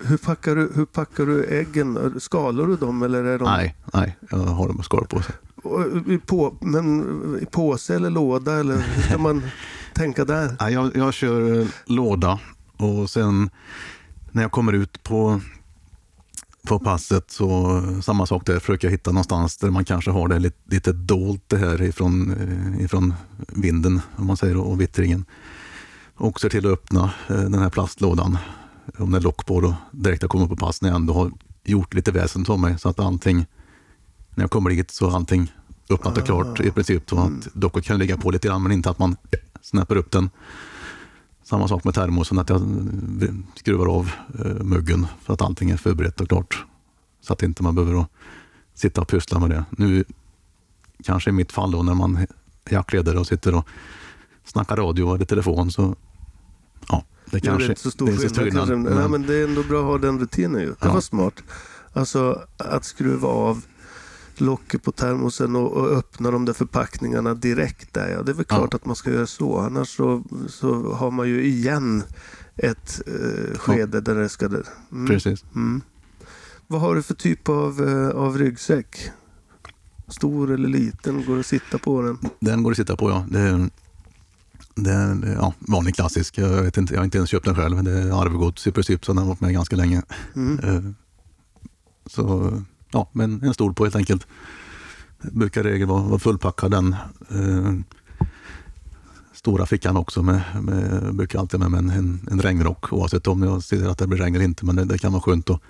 [0.01, 2.21] Hur packar du, hur packar du äggen?
[2.21, 5.35] Skalar du dem eller är de Nej, nej, jag har dem skal på sig.
[5.63, 7.03] Och i på, men
[7.43, 8.53] i påse eller låda?
[8.61, 9.43] Eller hur ska man
[9.95, 10.57] tänka där?
[10.61, 12.41] Nej, jag, jag kör eh, låda
[12.77, 13.51] och sen
[14.33, 15.41] när jag kommer ut på,
[16.67, 20.29] på passet så eh, samma sak där, försöker jag hitta någonstans där man kanske har
[20.29, 23.15] det lite, lite dolt det här ifrån, eh, ifrån
[23.49, 25.25] vinden om man säger och vittringen.
[26.21, 28.39] Och ser till att öppna den här plastlådan
[28.99, 31.33] om det är lock på då direkt jag kommer på pass när jag ändå har
[31.65, 33.47] gjort lite väsen av mig så att allting
[34.35, 35.53] när jag kommer dit så är allting
[35.91, 37.11] öppnat och klart i princip.
[37.11, 39.17] Så att dockor kan ligga på lite grann men inte att man
[39.61, 40.31] snäpper upp den.
[41.43, 42.63] Samma sak med termosen, att jag
[43.55, 46.65] skruvar av eh, muggen för att allting är förberett och klart.
[47.21, 48.07] Så att inte man behöver
[48.75, 49.65] sitta och pyssla med det.
[49.71, 50.05] Nu,
[51.05, 52.27] kanske i mitt fall då, när man är
[52.71, 53.69] jaktledare och sitter och
[54.45, 55.97] snackar radio eller telefon så
[57.33, 58.37] ja, det Det är kanske inte så stor det skillnad.
[58.37, 58.95] skillnad, kanske.
[58.95, 60.67] Nej, men det är ändå bra att ha den rutinen ju.
[60.69, 60.93] Det Ja.
[60.93, 61.35] var smart.
[61.93, 63.65] Alltså att skruva av
[64.37, 68.09] locket på termosen och, och öppna de där förpackningarna direkt där.
[68.09, 68.23] Ja.
[68.23, 68.57] Det är väl Ja.
[68.57, 69.59] klart att man ska göra så.
[69.59, 72.03] Annars så, så har man ju igen
[72.57, 74.47] ett eh, skede där det ska...
[74.47, 75.07] Mm.
[75.07, 75.45] Precis.
[75.55, 75.81] Mm.
[76.67, 79.11] Vad har du för typ av, eh, av ryggsäck?
[80.09, 81.25] Stor eller liten?
[81.27, 82.19] Går det att sitta på den?
[82.41, 83.27] Den går att sitta på, ja.
[83.31, 83.71] Det är,
[84.83, 86.39] det är en ja, vanlig klassisk.
[86.39, 87.85] Jag, vet inte, jag har inte ens köpt den själv.
[87.85, 90.03] Det är arvegods i princip, så den har varit med ganska länge.
[90.37, 90.59] Mm.
[90.59, 90.93] Eh,
[92.11, 92.53] Så,
[92.93, 94.27] ja, men en stol på helt enkelt.
[95.33, 96.97] Brukar i regel vara, vara fullpackad den.
[97.31, 97.75] Eh,
[99.35, 100.23] stora fickan också.
[100.23, 103.99] Med, med, brukar alltid med mig en, en, en regnrock oavsett om jag ser att
[103.99, 104.65] det blir regn eller inte.
[104.65, 105.61] Men det, det kan vara skönt att,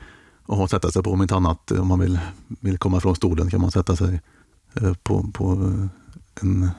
[0.46, 1.70] att sätta sig på om inte annat.
[1.70, 2.18] Om man vill,
[2.60, 4.20] vill komma från stolen kan man sätta sig
[4.74, 6.70] eh, på, på eh, en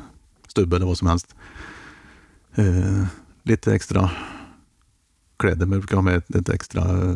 [0.48, 1.36] stubbe eller vad som helst.
[2.56, 3.06] Eh,
[3.44, 4.12] lite extra
[5.38, 5.66] kläder.
[5.66, 7.16] Man brukar ha med lite extra eh,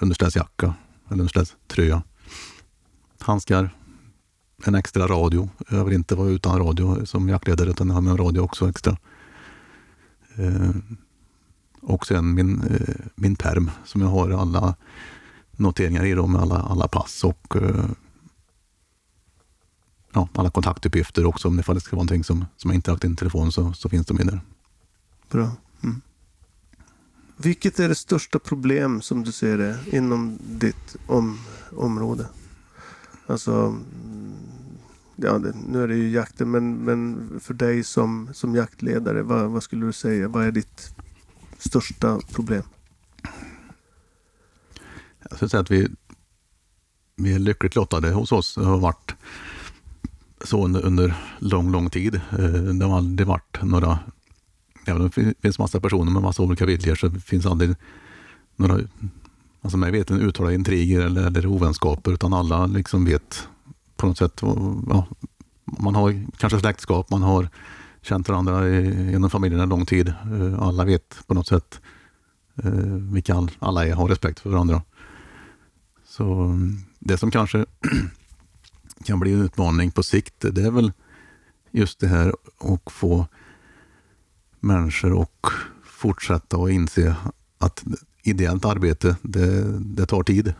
[0.00, 0.74] underställsjacka
[1.08, 2.02] eller underställströja.
[3.20, 3.70] Handskar.
[4.64, 5.50] En extra radio.
[5.68, 8.68] Jag vill inte vara utan radio som jaktledare utan jag har med en radio också
[8.68, 8.96] extra.
[10.36, 10.70] Eh,
[11.80, 14.74] och sen min, eh, min perm som jag har alla
[15.50, 17.84] noteringar i då med alla, alla pass och eh,
[20.12, 21.48] ja, alla kontaktuppgifter också.
[21.48, 24.06] Om ifall det ska vara någonting som, som inte har in telefon så, så finns
[24.06, 24.40] de i där.
[25.30, 25.50] Bra.
[25.82, 26.00] Mm.
[27.36, 31.38] Vilket är det största problem som du ser det inom ditt om,
[31.76, 32.26] område?
[33.26, 34.32] Alltså, mm,
[35.16, 39.50] ja, det, nu är det ju jakten, men, men för dig som, som jaktledare, vad,
[39.50, 40.28] vad skulle du säga?
[40.28, 40.94] Vad är ditt
[41.58, 42.62] största problem?
[45.18, 45.88] Jag skulle säga att vi,
[47.16, 48.54] vi är lyckligt lottade hos oss.
[48.54, 49.14] Det har varit
[50.44, 52.14] så under, under lång, lång tid.
[52.14, 53.98] Eh, det har aldrig varit några...
[54.86, 57.74] Även om det finns massa personer med massa olika viljor så finns aldrig
[58.56, 58.78] några,
[59.62, 63.48] alltså mig vet uttalade intriger eller, eller ovänskaper utan alla liksom vet
[63.96, 64.40] på något sätt,
[64.88, 65.06] ja,
[65.64, 67.48] man har kanske släktskap, man har
[68.02, 70.08] känt varandra genom familjen en lång tid.
[70.08, 71.80] Eh, alla vet på något sätt
[72.62, 72.72] eh,
[73.12, 74.82] vilka alla är, har respekt för varandra.
[76.04, 76.58] Så
[76.98, 77.66] det som kanske
[79.08, 80.92] kan bli en utmaning på sikt, det är väl
[81.70, 83.26] just det här att få
[84.60, 85.52] människor att
[85.84, 87.16] fortsätta och inse
[87.58, 87.84] att
[88.22, 90.54] ideellt arbete, det, det tar tid.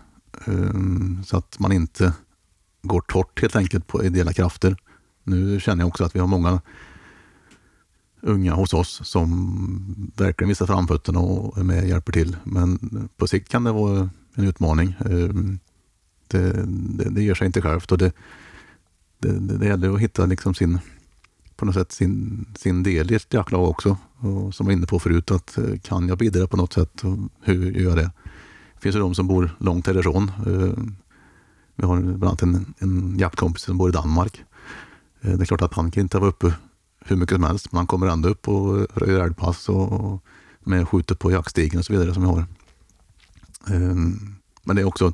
[0.47, 2.12] Ehm, så att man inte
[2.83, 4.77] går torrt helt enkelt på ideella krafter.
[5.25, 6.61] Nu känner jag också att vi har många
[8.20, 12.37] unga hos oss som verkligen visar framfötterna och är med och hjälper till.
[12.45, 12.79] Men
[13.16, 14.95] på sikt kan det vara en utmaning.
[15.01, 15.59] Ehm,
[16.29, 18.13] det, eh, det, det gör sig inte självt och det,
[19.19, 20.79] det, det, det gäller att hitta liksom sin,
[21.57, 23.97] på något sätt sin, sin del i ett jaktlag också.
[24.17, 27.05] Och som jag var inne på förut, att eh, kan jag bidra på något sätt,
[27.05, 28.11] och hur gör jag det?
[28.75, 30.31] Det finns ju de som bor långt härifrån.
[30.47, 30.85] Eh,
[31.77, 34.45] vi har bland annat en, en jaktkompis som bor i Danmark.
[35.21, 36.55] Det är klart att han kan inte vara uppe
[37.05, 40.25] hur mycket som helst, men han kommer ändå upp och röjer älgpass och, och
[40.61, 42.45] med skjuter på jaktstigen och så vidare som vi har.
[43.67, 44.35] Ehm,
[44.65, 45.13] men det är också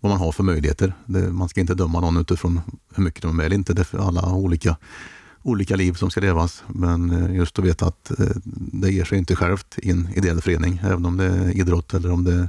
[0.00, 0.94] vad man har för möjligheter.
[1.06, 2.60] Det, man ska inte döma någon utifrån
[2.94, 3.74] hur mycket de är eller inte.
[3.74, 4.76] Det är för alla har olika,
[5.42, 6.64] olika liv som ska levas.
[6.68, 8.26] Men eh, just att veta att eh,
[8.72, 10.80] det ger sig inte självt i en ideell förening.
[10.84, 12.48] Även om det är idrott eller om det är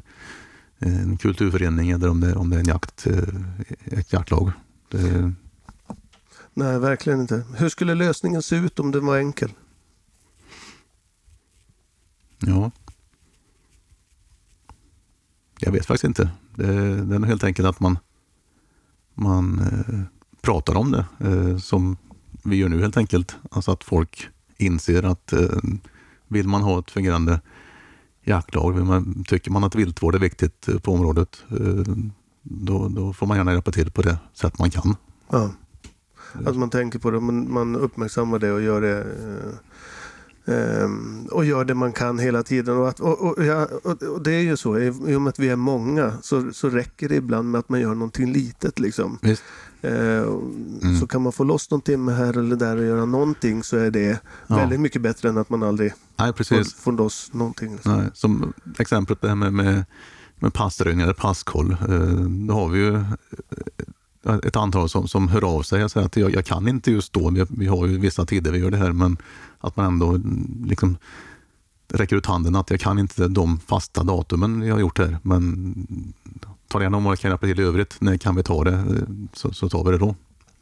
[0.80, 3.23] en kulturförening eller om det, om det är en jakt, eh,
[3.86, 4.52] ett jaktlag.
[4.90, 5.34] Det,
[6.53, 7.44] Nej, verkligen inte.
[7.56, 9.52] Hur skulle lösningen se ut om den var enkel?
[12.40, 12.72] ja.
[15.60, 16.30] Jag vet faktiskt inte.
[16.56, 17.99] Det, det är helt enkelt att man,
[19.14, 20.02] man eh,
[20.41, 21.98] pratar om det eh, som
[22.44, 23.36] vi gör nu helt enkelt.
[23.52, 25.57] Alltså att folk inser att eh,
[26.28, 27.41] vill man ha ett fungerande
[28.23, 31.95] jaktlag, vill man, tycker man att viltvård är viktigt eh, på området, eh,
[32.41, 34.95] då, då får man gärna hjälpa till på det sätt man kan.
[35.30, 35.52] Ja.
[36.45, 39.53] Att man tänker på det, man, man uppmärksammar det och gör det eh,
[40.45, 42.77] eh, ehm, och gör det man kan hela tiden.
[42.77, 45.49] Och, att, och, och, ja, och, det är ju så, i och med att vi
[45.49, 48.80] är många så, så räcker det ibland med att man gör någonting litet.
[48.80, 49.19] Liksom.
[49.81, 50.43] Eh, och
[50.99, 53.91] Så kan man få loss någon timme här eller där och göra någonting så är
[53.91, 54.55] det Ja.
[54.55, 56.73] väldigt mycket bättre än att man aldrig Nej, får, precis.
[56.73, 57.72] får loss någonting.
[57.72, 57.97] Liksom.
[57.97, 59.85] Nej, som exemplet det här med, med,
[60.39, 61.72] med passröjning eller passkoll.
[61.72, 61.97] Eh,
[62.47, 63.03] då har vi ju
[64.43, 67.14] ett antal som, som hör av sig och säger att jag, jag kan inte just
[67.14, 69.18] då, vi, vi har ju vissa tider vi gör det här, men
[69.60, 70.19] att man ändå
[70.65, 70.98] liksom
[71.88, 75.76] räcker ut handen att jag kan inte de fasta datumen jag har gjort här, men
[76.68, 77.95] ta gärna om vad jag kan hjälpa till i övrigt.
[78.02, 79.06] När kan vi ta det?
[79.34, 80.15] Så, så tar vi det då.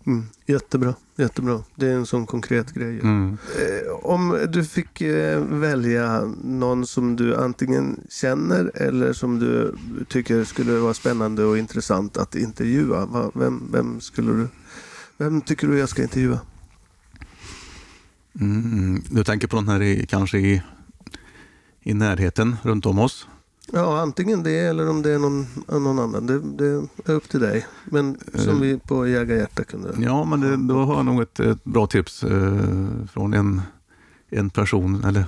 [0.05, 0.25] Mm.
[0.45, 1.63] Jättebra, jättebra.
[1.75, 2.99] Det är en sån konkret grej.
[2.99, 3.37] Mm.
[3.57, 9.75] Eh, Om du fick eh, välja någon som du antingen känner eller som du
[10.07, 13.31] tycker skulle vara spännande och intressant att intervjua.
[13.35, 14.47] Vem, vem skulle du...
[15.17, 16.39] Vem tycker du jag ska intervjua?
[18.41, 19.03] Mm.
[19.09, 20.61] Du tänker på den här i, kanske i,
[21.83, 23.27] i närheten runt om oss?
[23.73, 26.25] Ja, antingen det eller om det är någon, någon annan.
[26.25, 26.65] Det, det
[27.05, 27.67] är upp till dig.
[27.85, 28.61] Men som Eh.
[28.61, 29.93] vi på Jägarhjärta kunde.
[29.99, 32.57] Ja, men det, då har jag nog ett, ett bra tips eh,
[33.11, 33.61] från en,
[34.29, 35.25] en person, eller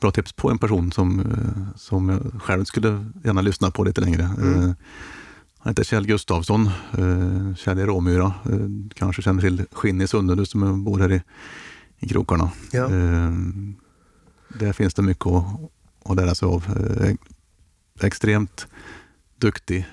[0.00, 4.00] bra tips på en person som, eh, som jag själv skulle gärna lyssna på lite
[4.00, 4.22] längre.
[4.22, 4.62] Mm.
[4.62, 4.74] Eh,
[5.58, 6.66] han heter Kjell Gustafsson,
[6.98, 8.34] eh, Kjell i Råmyra.
[8.44, 8.58] Eh,
[8.94, 11.22] kanske känner till Skinn i Sunne, du som bor här i,
[11.98, 12.50] i krokarna.
[12.72, 12.88] Ja.
[14.58, 15.44] Där finns det mycket att,
[16.04, 16.64] att lära sig av.
[18.00, 18.66] Extremt
[19.38, 19.86] duktig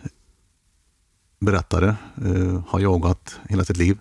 [1.40, 3.98] berättare, eh, har jagat hela sitt liv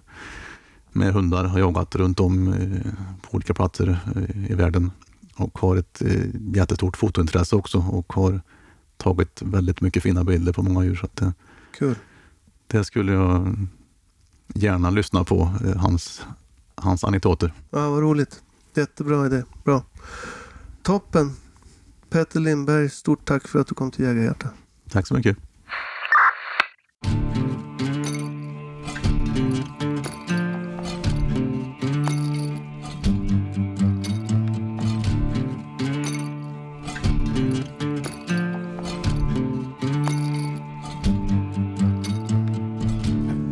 [0.92, 2.92] med hundar, har jagat runt om eh,
[3.22, 4.90] på olika platser eh, i världen
[5.36, 8.40] och har ett eh, jättestort fotointresse också och har
[8.96, 10.96] tagit väldigt mycket fina bilder på många djur.
[10.96, 11.30] Så att, eh,
[11.78, 11.94] Kul.
[12.66, 13.56] det skulle jag
[14.54, 16.22] gärna lyssna på, eh, hans,
[16.74, 17.52] hans anekdoter.
[17.70, 18.42] Ja, vad roligt.
[18.74, 19.42] Jättebra idé.
[19.64, 19.82] Bra.
[20.82, 21.36] Toppen.
[22.12, 24.48] Peter Lindberg, stort tack för att du kom till Jägarhjärta.
[24.90, 25.36] Tack så mycket.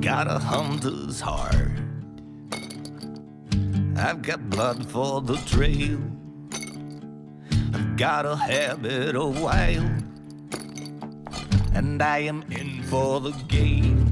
[0.00, 1.54] got a hunter's heart.
[3.96, 6.19] I've got blood for the trail.
[8.01, 10.02] got a habit of wild,
[11.74, 14.06] and I am in for the game.